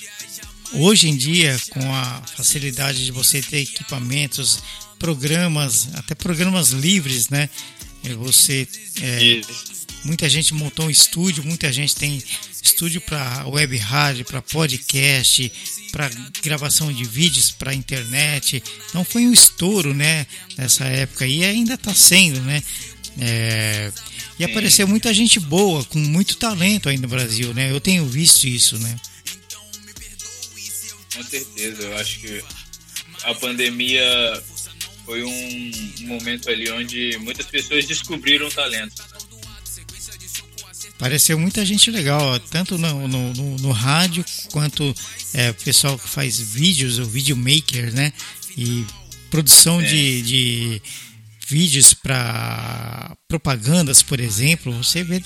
hoje 0.75 1.09
em 1.09 1.17
dia, 1.17 1.59
com 1.71 1.95
a 1.95 2.23
facilidade 2.37 3.05
de 3.05 3.13
você 3.13 3.43
ter 3.43 3.59
equipamentos, 3.59 4.63
programas, 4.99 5.89
até 5.95 6.15
programas 6.15 6.71
livres, 6.71 7.29
né? 7.29 7.51
Você 8.19 8.67
é, 9.01 9.41
Muita 10.05 10.29
gente 10.29 10.53
montou 10.55 10.87
um 10.87 10.91
estúdio, 10.91 11.45
muita 11.45 11.73
gente 11.73 11.95
tem 11.95 12.23
estúdio 12.63 13.01
para 13.01 13.47
web 13.47 13.77
rádio, 13.77 14.25
para 14.25 14.43
podcast, 14.43 15.53
para 15.93 16.09
gravação 16.43 16.93
de 16.93 17.05
vídeos 17.05 17.51
para 17.53 17.75
internet. 17.75 18.63
Então 18.89 19.05
foi 19.05 19.27
um 19.27 19.33
estouro, 19.33 19.95
né, 19.95 20.27
nessa 20.57 20.85
época 20.85 21.27
e 21.27 21.45
ainda 21.45 21.75
está 21.75 21.95
sendo, 21.95 22.41
né? 22.41 22.63
É, 23.21 23.93
e 24.39 24.45
apareceu 24.45 24.89
muita 24.89 25.13
gente 25.13 25.39
boa, 25.39 25.85
com 25.85 25.99
muito 25.99 26.37
talento 26.37 26.89
aí 26.89 26.99
no 26.99 27.07
Brasil, 27.07 27.53
né? 27.55 27.71
Eu 27.71 27.81
tenho 27.81 28.07
visto 28.07 28.49
isso, 28.49 28.79
né? 28.79 28.99
Com 31.15 31.23
certeza, 31.23 31.83
eu 31.83 31.97
acho 31.99 32.21
que 32.21 32.43
a 33.25 33.35
pandemia 33.35 34.43
foi 35.05 35.23
um 35.23 35.73
momento 36.07 36.49
ali 36.49 36.71
onde 36.71 37.19
muitas 37.19 37.47
pessoas 37.47 37.87
descobriram 37.87 38.49
talento. 38.49 39.12
Apareceu 40.97 41.39
muita 41.39 41.65
gente 41.67 41.91
legal, 41.91 42.39
tanto 42.39 42.79
no, 42.79 43.09
no, 43.09 43.33
no, 43.33 43.57
no 43.57 43.71
rádio 43.73 44.25
quanto 44.53 44.95
é, 45.35 45.51
o 45.51 45.55
pessoal 45.55 45.99
que 45.99 46.09
faz 46.09 46.39
vídeos, 46.39 46.99
o 46.99 47.05
videomaker, 47.05 47.93
né? 47.93 48.13
E 48.57 48.85
produção 49.31 49.81
é. 49.81 49.85
de, 49.85 50.23
de 50.23 50.83
vídeos 51.49 51.93
para 51.93 53.17
propagandas, 53.29 54.03
por 54.03 54.21
exemplo. 54.21 54.73
Você 54.73 55.03
vê 55.03 55.21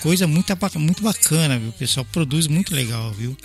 coisa 0.00 0.26
muito, 0.26 0.52
muito 0.76 1.02
bacana, 1.02 1.58
viu? 1.58 1.70
O 1.70 1.72
pessoal 1.72 2.06
produz 2.12 2.46
muito 2.46 2.74
legal, 2.74 3.12
viu? 3.12 3.36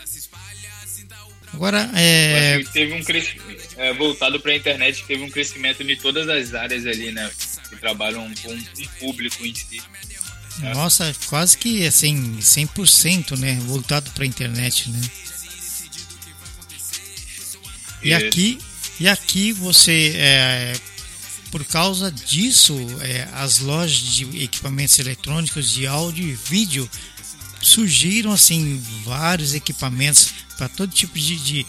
Agora, 1.54 1.90
é. 1.96 2.62
Teve 2.74 2.94
um 2.94 3.04
crescimento. 3.04 3.68
É, 3.78 3.94
voltado 3.94 4.40
para 4.40 4.52
a 4.52 4.56
internet, 4.56 5.04
teve 5.08 5.24
um 5.24 5.30
crescimento 5.30 5.84
de 5.84 5.96
todas 5.96 6.28
as 6.28 6.54
áreas 6.54 6.86
ali, 6.86 7.12
né? 7.12 7.30
Que 7.70 7.76
trabalham 7.78 8.32
com 8.44 8.54
um 8.54 8.88
público 9.00 9.46
em 9.46 9.56
si. 9.56 9.82
Nossa, 10.60 11.16
quase 11.28 11.58
que 11.58 11.86
assim, 11.86 12.38
100%, 12.40 13.38
né? 13.38 13.60
Voltado 13.66 14.10
para 14.12 14.24
a 14.24 14.28
internet, 14.28 14.90
né? 14.90 15.02
E 18.04 18.14
aqui, 18.14 18.60
e 19.00 19.08
aqui 19.08 19.52
você, 19.52 20.14
é, 20.16 20.74
por 21.52 21.64
causa 21.66 22.12
disso, 22.12 22.74
é, 23.02 23.28
as 23.34 23.60
lojas 23.60 23.98
de 23.98 24.44
equipamentos 24.44 24.98
eletrônicos 25.00 25.70
de 25.70 25.86
áudio 25.86 26.28
e 26.28 26.34
vídeo 26.34 26.90
surgiram 27.62 28.32
assim 28.32 28.82
vários 29.04 29.54
equipamentos 29.54 30.34
para 30.58 30.70
todo 30.70 30.92
tipo 30.92 31.18
de, 31.18 31.36
de, 31.38 31.66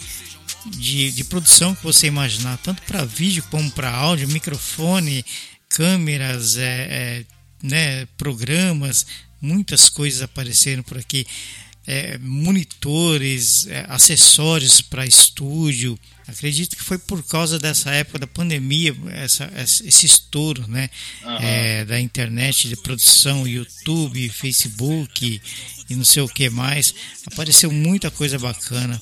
de, 0.65 1.11
de, 1.11 1.23
produção 1.23 1.75
que 1.75 1.83
você 1.83 2.07
imaginar, 2.07 2.57
tanto 2.59 2.81
para 2.83 3.05
vídeo 3.05 3.43
como 3.49 3.69
para 3.71 3.91
áudio, 3.91 4.27
microfone, 4.29 5.25
câmeras, 5.67 6.57
é, 6.57 6.63
é 6.63 7.25
né, 7.61 8.05
programas, 8.17 9.05
muitas 9.41 9.89
coisas 9.89 10.21
apareceram 10.21 10.83
por 10.83 10.97
aqui. 10.97 11.25
É, 11.87 12.19
monitores, 12.19 13.65
é, 13.65 13.83
acessórios 13.89 14.79
para 14.79 15.07
estúdio. 15.07 15.97
Acredito 16.27 16.75
que 16.75 16.83
foi 16.83 16.99
por 16.99 17.23
causa 17.23 17.57
dessa 17.57 17.89
época 17.89 18.19
da 18.19 18.27
pandemia, 18.27 18.95
essa, 19.11 19.51
esse 19.55 20.05
estouro 20.05 20.67
né, 20.67 20.87
uhum. 21.23 21.37
é, 21.37 21.85
da 21.85 21.99
internet 21.99 22.67
de 22.67 22.75
produção, 22.75 23.47
YouTube, 23.47 24.29
Facebook 24.29 25.41
e 25.89 25.95
não 25.95 26.05
sei 26.05 26.21
o 26.21 26.27
que 26.27 26.47
mais. 26.47 26.93
Apareceu 27.25 27.71
muita 27.71 28.11
coisa 28.11 28.37
bacana. 28.37 29.01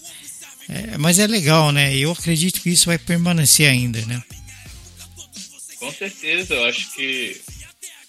É, 0.69 0.97
mas 0.97 1.19
é 1.19 1.27
legal, 1.27 1.71
né? 1.71 1.95
Eu 1.95 2.11
acredito 2.11 2.61
que 2.61 2.69
isso 2.69 2.85
vai 2.85 2.97
permanecer 2.97 3.69
ainda, 3.69 4.05
né? 4.05 4.21
Com 5.79 5.91
certeza, 5.91 6.53
eu 6.53 6.65
acho 6.65 6.93
que 6.95 7.39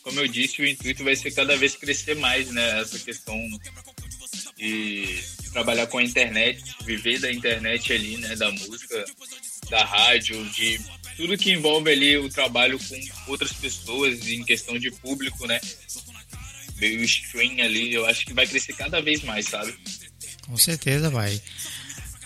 como 0.08 0.20
eu 0.20 0.26
disse, 0.26 0.62
o 0.62 0.66
intuito 0.66 1.04
vai 1.04 1.14
ser 1.14 1.30
cada 1.32 1.54
vez 1.54 1.76
crescer 1.76 2.16
mais, 2.16 2.50
né? 2.50 2.80
Essa 2.80 2.98
questão 2.98 3.38
de 4.56 5.22
trabalhar 5.52 5.86
com 5.86 5.98
a 5.98 6.02
internet, 6.02 6.64
viver 6.82 7.20
da 7.20 7.30
internet 7.30 7.92
ali, 7.92 8.16
né? 8.16 8.34
Da 8.34 8.50
música, 8.50 9.04
da 9.68 9.84
rádio, 9.84 10.42
de 10.48 10.80
tudo 11.14 11.36
que 11.36 11.52
envolve 11.52 11.90
ali 11.90 12.16
o 12.16 12.30
trabalho 12.30 12.78
com 12.78 13.30
outras 13.30 13.52
pessoas 13.52 14.26
em 14.26 14.42
questão 14.42 14.78
de 14.78 14.90
público, 14.90 15.46
né? 15.46 15.60
Meio 16.78 17.02
stream 17.02 17.62
ali, 17.62 17.92
eu 17.92 18.06
acho 18.06 18.24
que 18.24 18.32
vai 18.32 18.46
crescer 18.46 18.72
cada 18.72 19.02
vez 19.02 19.22
mais, 19.22 19.44
sabe? 19.44 19.74
Com 20.46 20.56
certeza 20.56 21.10
vai. 21.10 21.38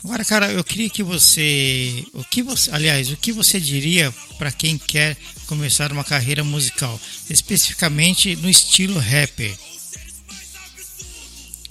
Agora, 0.04 0.24
cara, 0.24 0.52
eu 0.52 0.64
queria 0.64 0.90
que 0.90 1.02
você, 1.02 2.04
o 2.12 2.24
que 2.24 2.42
você, 2.42 2.70
aliás, 2.72 3.10
o 3.12 3.16
que 3.16 3.30
você 3.30 3.60
diria 3.60 4.12
para 4.36 4.50
quem 4.50 4.76
quer 4.76 5.16
começar 5.46 5.92
uma 5.92 6.02
carreira 6.02 6.42
musical, 6.42 7.00
especificamente 7.30 8.34
no 8.36 8.50
estilo 8.50 8.98
rapper? 8.98 9.56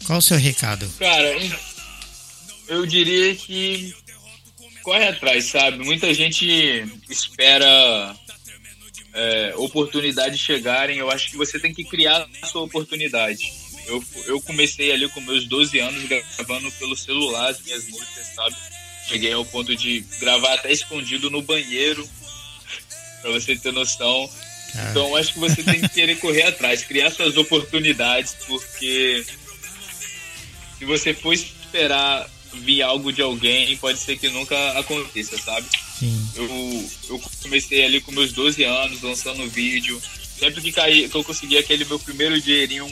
Qual 0.05 0.19
o 0.19 0.21
seu 0.21 0.37
recado? 0.37 0.89
Cara, 0.97 1.35
eu 2.69 2.85
diria 2.85 3.35
que 3.35 3.93
corre 4.81 5.07
atrás, 5.07 5.45
sabe? 5.45 5.83
Muita 5.83 6.13
gente 6.13 6.85
espera 7.09 8.15
é, 9.13 9.53
oportunidades 9.57 10.39
chegarem. 10.39 10.97
Eu 10.97 11.11
acho 11.11 11.29
que 11.29 11.37
você 11.37 11.59
tem 11.59 11.73
que 11.73 11.83
criar 11.83 12.27
a 12.41 12.47
sua 12.47 12.61
oportunidade. 12.61 13.51
Eu, 13.87 14.03
eu 14.25 14.41
comecei 14.41 14.91
ali 14.91 15.07
com 15.09 15.21
meus 15.21 15.45
12 15.45 15.79
anos 15.79 16.03
gravando 16.03 16.71
pelo 16.73 16.95
celular 16.95 17.49
as 17.49 17.61
minhas 17.61 17.87
músicas, 17.87 18.27
sabe? 18.35 18.55
Cheguei 19.07 19.33
ao 19.33 19.45
ponto 19.45 19.75
de 19.75 20.01
gravar 20.19 20.53
até 20.53 20.71
escondido 20.71 21.29
no 21.29 21.41
banheiro, 21.41 22.07
pra 23.21 23.31
você 23.31 23.55
ter 23.55 23.73
noção. 23.73 24.29
Ah. 24.75 24.87
Então 24.91 25.15
acho 25.15 25.33
que 25.33 25.39
você 25.39 25.63
tem 25.63 25.81
que 25.81 25.89
querer 25.89 26.17
correr 26.19 26.43
atrás, 26.43 26.83
criar 26.83 27.11
suas 27.11 27.35
oportunidades, 27.35 28.35
porque 28.47 29.25
se 30.77 30.85
você 30.85 31.13
for 31.13 31.33
esperar 31.33 32.29
vir 32.53 32.81
algo 32.81 33.11
de 33.11 33.21
alguém, 33.21 33.77
pode 33.77 33.99
ser 33.99 34.17
que 34.17 34.29
nunca 34.29 34.79
aconteça, 34.79 35.37
sabe? 35.37 35.67
Sim. 35.99 36.31
Eu, 36.35 36.89
eu 37.09 37.19
comecei 37.41 37.83
ali 37.83 38.01
com 38.01 38.11
meus 38.11 38.31
12 38.33 38.63
anos, 38.63 39.01
lançando 39.01 39.49
vídeo. 39.49 40.01
Sempre 40.39 40.61
que, 40.61 40.71
caí, 40.71 41.07
que 41.07 41.15
eu 41.15 41.23
consegui 41.23 41.57
aquele 41.57 41.85
meu 41.85 41.99
primeiro 41.99 42.39
dinheirinho 42.41 42.87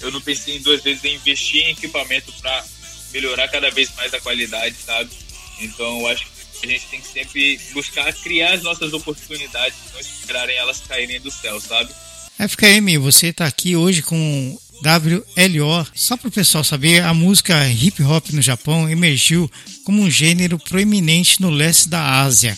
eu 0.00 0.10
não 0.10 0.20
pensei 0.20 0.56
em 0.56 0.62
duas 0.62 0.82
vezes 0.82 1.04
em 1.04 1.14
investir 1.14 1.62
em 1.62 1.70
equipamento 1.70 2.32
para 2.40 2.64
melhorar 3.12 3.48
cada 3.48 3.70
vez 3.70 3.94
mais 3.96 4.12
a 4.14 4.20
qualidade, 4.20 4.76
sabe? 4.84 5.10
Então 5.60 6.00
eu 6.00 6.08
acho 6.08 6.26
que 6.60 6.66
a 6.66 6.68
gente 6.68 6.86
tem 6.86 7.00
que 7.00 7.08
sempre 7.08 7.60
buscar 7.72 8.12
criar 8.12 8.54
as 8.54 8.62
nossas 8.62 8.92
oportunidades, 8.92 9.76
não 9.92 10.00
esperarem 10.00 10.56
elas 10.56 10.80
caírem 10.80 11.20
do 11.20 11.30
céu, 11.30 11.60
sabe? 11.60 11.90
FKM, 12.38 12.98
você 13.00 13.28
está 13.28 13.46
aqui 13.46 13.76
hoje 13.76 14.02
com 14.02 14.58
WLO. 14.82 15.86
Só 15.94 16.16
para 16.16 16.28
o 16.28 16.32
pessoal 16.32 16.64
saber, 16.64 17.02
a 17.02 17.12
música 17.12 17.68
hip 17.68 18.02
hop 18.02 18.30
no 18.30 18.40
Japão 18.40 18.88
emergiu 18.88 19.50
como 19.84 20.02
um 20.02 20.10
gênero 20.10 20.58
proeminente 20.58 21.40
no 21.40 21.50
leste 21.50 21.88
da 21.88 22.22
Ásia, 22.22 22.56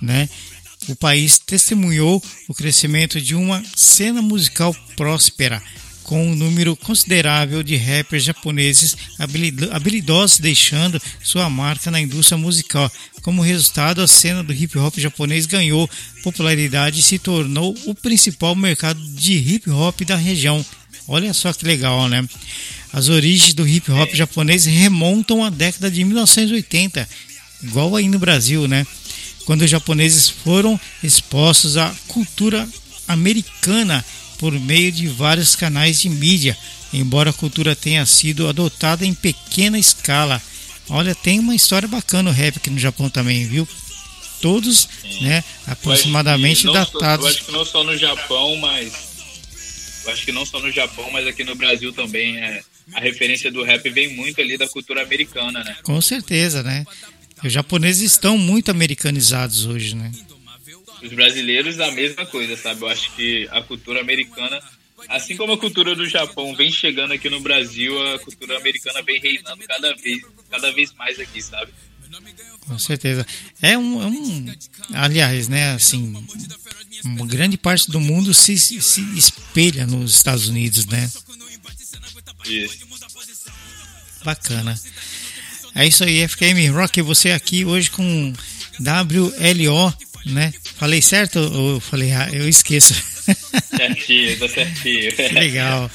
né? 0.00 0.28
O 0.88 0.96
país 0.96 1.38
testemunhou 1.38 2.22
o 2.48 2.54
crescimento 2.54 3.20
de 3.20 3.34
uma 3.34 3.62
cena 3.74 4.20
musical 4.20 4.74
próspera, 4.96 5.62
com 6.12 6.26
um 6.26 6.34
número 6.36 6.76
considerável 6.76 7.62
de 7.62 7.74
rappers 7.74 8.22
japoneses 8.22 8.94
habilidosos 9.70 10.38
deixando 10.38 11.00
sua 11.22 11.48
marca 11.48 11.90
na 11.90 11.98
indústria 11.98 12.36
musical. 12.36 12.92
Como 13.22 13.40
resultado, 13.40 14.02
a 14.02 14.06
cena 14.06 14.42
do 14.42 14.52
hip 14.52 14.76
hop 14.76 14.98
japonês 14.98 15.46
ganhou 15.46 15.88
popularidade 16.22 17.00
e 17.00 17.02
se 17.02 17.18
tornou 17.18 17.74
o 17.86 17.94
principal 17.94 18.54
mercado 18.54 19.02
de 19.02 19.32
hip 19.32 19.70
hop 19.70 20.02
da 20.02 20.14
região. 20.14 20.62
Olha 21.08 21.32
só 21.32 21.50
que 21.50 21.64
legal, 21.64 22.06
né? 22.10 22.28
As 22.92 23.08
origens 23.08 23.54
do 23.54 23.66
hip 23.66 23.90
hop 23.90 24.12
japonês 24.12 24.66
remontam 24.66 25.42
à 25.42 25.48
década 25.48 25.90
de 25.90 26.04
1980, 26.04 27.08
igual 27.62 27.96
aí 27.96 28.06
no 28.06 28.18
Brasil, 28.18 28.68
né? 28.68 28.86
Quando 29.46 29.62
os 29.62 29.70
japoneses 29.70 30.28
foram 30.28 30.78
expostos 31.02 31.78
à 31.78 31.90
cultura 32.06 32.68
americana 33.08 34.04
por 34.42 34.58
meio 34.58 34.90
de 34.90 35.06
vários 35.06 35.54
canais 35.54 36.00
de 36.00 36.08
mídia, 36.08 36.58
embora 36.92 37.30
a 37.30 37.32
cultura 37.32 37.76
tenha 37.76 38.04
sido 38.04 38.48
adotada 38.48 39.06
em 39.06 39.14
pequena 39.14 39.78
escala. 39.78 40.42
Olha, 40.88 41.14
tem 41.14 41.38
uma 41.38 41.54
história 41.54 41.86
bacana 41.86 42.28
o 42.28 42.32
rap 42.32 42.56
aqui 42.56 42.68
no 42.68 42.78
Japão 42.80 43.08
também, 43.08 43.46
viu? 43.46 43.68
Todos, 44.40 44.88
Sim. 45.00 45.22
né, 45.22 45.44
aproximadamente 45.64 46.66
eu 46.66 46.72
datados. 46.72 47.24
eu 47.24 47.30
acho 47.30 47.44
que 47.44 47.52
não 47.52 47.64
só 47.64 47.84
no 47.84 47.96
Japão, 47.96 48.56
mas 48.56 48.92
eu 50.04 50.12
acho 50.12 50.24
que 50.24 50.32
não 50.32 50.44
só 50.44 50.58
no 50.58 50.72
Japão, 50.72 51.08
mas 51.12 51.24
aqui 51.28 51.44
no 51.44 51.54
Brasil 51.54 51.92
também 51.92 52.36
é, 52.38 52.62
a 52.94 52.98
referência 52.98 53.48
do 53.48 53.62
rap 53.62 53.88
vem 53.90 54.16
muito 54.16 54.40
ali 54.40 54.58
da 54.58 54.68
cultura 54.68 55.02
americana, 55.02 55.62
né? 55.62 55.76
Com 55.84 56.00
certeza, 56.00 56.64
né? 56.64 56.84
Os 57.44 57.52
japoneses 57.52 58.10
estão 58.10 58.36
muito 58.36 58.72
americanizados 58.72 59.66
hoje, 59.66 59.94
né? 59.94 60.10
Os 61.02 61.12
brasileiros 61.12 61.80
a 61.80 61.90
mesma 61.90 62.24
coisa, 62.24 62.56
sabe? 62.56 62.82
Eu 62.82 62.88
acho 62.88 63.12
que 63.16 63.48
a 63.50 63.60
cultura 63.60 64.00
americana, 64.00 64.62
assim 65.08 65.36
como 65.36 65.52
a 65.52 65.58
cultura 65.58 65.96
do 65.96 66.06
Japão 66.06 66.54
vem 66.54 66.70
chegando 66.70 67.12
aqui 67.12 67.28
no 67.28 67.40
Brasil, 67.40 68.00
a 68.14 68.18
cultura 68.20 68.56
americana 68.56 69.02
vem 69.02 69.20
reinando 69.20 69.64
cada 69.66 69.94
vez, 69.96 70.22
cada 70.48 70.72
vez 70.72 70.92
mais 70.94 71.18
aqui, 71.18 71.42
sabe? 71.42 71.72
Com 72.66 72.78
certeza. 72.78 73.26
É 73.60 73.76
um, 73.76 74.02
é 74.02 74.06
um 74.06 74.54
aliás, 74.94 75.48
né, 75.48 75.72
assim, 75.72 76.14
uma 77.04 77.26
grande 77.26 77.56
parte 77.56 77.90
do 77.90 77.98
mundo 77.98 78.32
se, 78.32 78.56
se 78.56 79.00
espelha 79.16 79.86
nos 79.86 80.14
Estados 80.14 80.46
Unidos, 80.46 80.86
né? 80.86 81.10
Isso. 82.44 82.86
Bacana. 84.24 84.80
É 85.74 85.84
isso 85.86 86.04
aí, 86.04 86.28
FKM 86.28 86.70
Rock, 86.72 87.02
você 87.02 87.32
aqui 87.32 87.64
hoje 87.64 87.90
com 87.90 88.32
WLO 88.78 89.92
né? 90.26 90.52
Falei 90.82 91.00
certo 91.00 91.38
ou 91.38 91.78
falei 91.78 92.10
ah, 92.10 92.28
eu 92.32 92.48
esqueço? 92.48 92.92
Certinho, 93.76 94.36
tá 94.36 94.48
certinho. 94.48 95.12
Legal. 95.32 95.88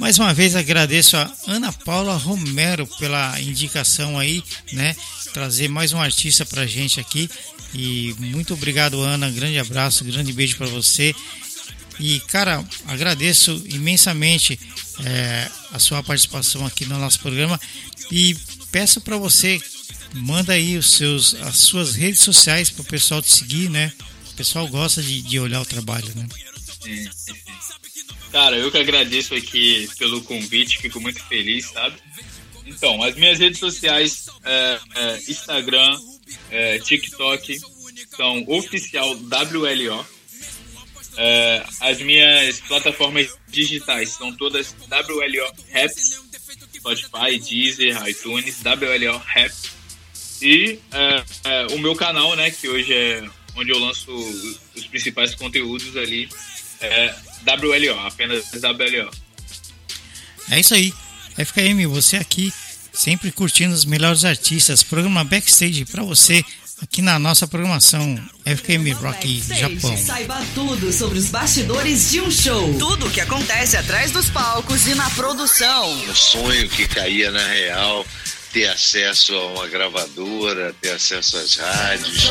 Mais 0.00 0.18
uma 0.18 0.34
vez 0.34 0.56
agradeço 0.56 1.16
a 1.16 1.32
Ana 1.46 1.72
Paula 1.72 2.16
Romero 2.16 2.84
pela 2.98 3.40
indicação 3.40 4.18
aí, 4.18 4.42
né? 4.72 4.96
Trazer 5.32 5.68
mais 5.68 5.92
um 5.92 6.00
artista 6.00 6.44
pra 6.44 6.66
gente 6.66 6.98
aqui. 6.98 7.30
E 7.72 8.16
muito 8.18 8.54
obrigado, 8.54 9.00
Ana. 9.00 9.30
Grande 9.30 9.60
abraço, 9.60 10.04
grande 10.04 10.32
beijo 10.32 10.56
para 10.56 10.66
você. 10.66 11.14
E, 12.00 12.18
cara, 12.26 12.64
agradeço 12.88 13.62
imensamente 13.66 14.58
é, 15.04 15.48
a 15.72 15.78
sua 15.78 16.02
participação 16.02 16.66
aqui 16.66 16.84
no 16.84 16.98
nosso 16.98 17.20
programa. 17.20 17.60
E 18.10 18.36
peço 18.72 19.00
para 19.02 19.16
você 19.16 19.62
manda 20.14 20.52
aí 20.52 20.76
os 20.76 20.90
seus, 20.94 21.34
as 21.42 21.58
suas 21.58 21.94
redes 21.94 22.20
sociais 22.20 22.70
para 22.70 22.82
o 22.82 22.86
pessoal 22.86 23.22
te 23.22 23.32
seguir, 23.32 23.70
né? 23.70 23.92
O 24.32 24.34
pessoal 24.34 24.66
gosta 24.68 25.02
de, 25.02 25.22
de 25.22 25.38
olhar 25.38 25.60
o 25.60 25.66
trabalho, 25.66 26.10
né? 26.14 26.26
Sim, 26.82 27.08
sim. 27.12 27.34
Cara, 28.32 28.56
eu 28.56 28.70
que 28.70 28.78
agradeço 28.78 29.34
aqui 29.34 29.88
pelo 29.98 30.22
convite, 30.22 30.78
fico 30.78 30.98
muito 31.00 31.22
feliz, 31.24 31.66
sabe? 31.66 31.96
Então, 32.64 33.02
as 33.02 33.14
minhas 33.14 33.38
redes 33.38 33.58
sociais, 33.58 34.26
é, 34.42 34.80
é, 34.94 35.16
Instagram, 35.28 35.98
é, 36.50 36.78
TikTok, 36.78 37.60
são 38.16 38.42
oficial 38.48 39.10
WLO. 39.10 40.06
É, 41.18 41.66
as 41.80 42.00
minhas 42.00 42.60
plataformas 42.60 43.28
digitais 43.48 44.10
são 44.10 44.34
todas 44.34 44.74
WLO 44.88 45.52
Raps, 45.72 46.18
Spotify, 46.74 47.38
Deezer, 47.38 48.08
iTunes, 48.08 48.62
WLO 48.62 49.18
Raps. 49.18 49.70
E 50.40 50.78
é, 50.90 51.24
é, 51.44 51.66
o 51.74 51.78
meu 51.78 51.94
canal, 51.94 52.34
né, 52.34 52.50
que 52.50 52.66
hoje 52.66 52.94
é 52.94 53.28
onde 53.56 53.70
eu 53.70 53.78
lanço 53.78 54.10
os 54.74 54.86
principais 54.86 55.34
conteúdos 55.34 55.96
ali, 55.96 56.28
é 56.80 57.14
WLO, 57.46 58.00
apenas 58.06 58.44
WLO. 58.52 59.10
É 60.50 60.60
isso 60.60 60.74
aí. 60.74 60.92
FKM, 61.38 61.86
você 61.88 62.16
aqui 62.16 62.52
sempre 62.92 63.32
curtindo 63.32 63.74
os 63.74 63.84
melhores 63.84 64.24
artistas. 64.24 64.82
Programa 64.82 65.24
Backstage 65.24 65.84
para 65.86 66.02
você 66.02 66.44
aqui 66.82 67.00
na 67.00 67.18
nossa 67.18 67.46
programação 67.46 68.20
FKM 68.44 68.92
Rock 69.00 69.42
Japão. 69.48 69.96
Saiba 69.96 70.44
tudo 70.54 70.92
sobre 70.92 71.18
os 71.18 71.26
bastidores 71.26 72.10
de 72.10 72.20
um 72.20 72.30
show. 72.30 72.74
Tudo 72.78 73.06
o 73.06 73.10
que 73.10 73.20
acontece 73.20 73.76
atrás 73.76 74.10
dos 74.10 74.28
palcos 74.28 74.86
e 74.88 74.94
na 74.94 75.08
produção. 75.10 75.92
O 76.08 76.14
sonho 76.14 76.68
que 76.68 76.86
caía 76.88 77.30
na 77.30 77.46
real 77.46 78.04
ter 78.52 78.66
acesso 78.66 79.34
a 79.34 79.46
uma 79.46 79.68
gravadora, 79.68 80.74
ter 80.80 80.90
acesso 80.90 81.36
às 81.38 81.56
rádios. 81.56 82.30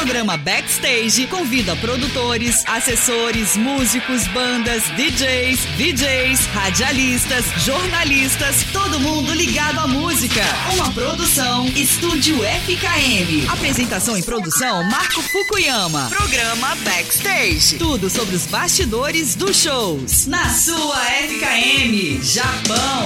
Programa 0.00 0.38
Backstage 0.38 1.26
convida 1.26 1.76
produtores, 1.76 2.64
assessores, 2.66 3.54
músicos, 3.54 4.26
bandas, 4.28 4.82
DJs, 4.96 5.60
VJs, 5.76 6.46
radialistas, 6.54 7.44
jornalistas, 7.58 8.64
todo 8.72 8.98
mundo 8.98 9.34
ligado 9.34 9.78
à 9.78 9.86
música. 9.86 10.40
Uma 10.72 10.90
produção 10.92 11.66
Estúdio 11.76 12.38
FKM. 12.42 13.46
Apresentação 13.52 14.16
e 14.16 14.22
produção 14.22 14.82
Marco 14.84 15.20
Fukuyama. 15.20 16.08
Programa 16.08 16.74
Backstage. 16.76 17.76
Tudo 17.76 18.08
sobre 18.08 18.36
os 18.36 18.46
bastidores 18.46 19.34
dos 19.34 19.54
shows. 19.54 20.26
Na 20.26 20.48
sua 20.48 20.96
FKM 20.96 22.22
Japão. 22.22 23.04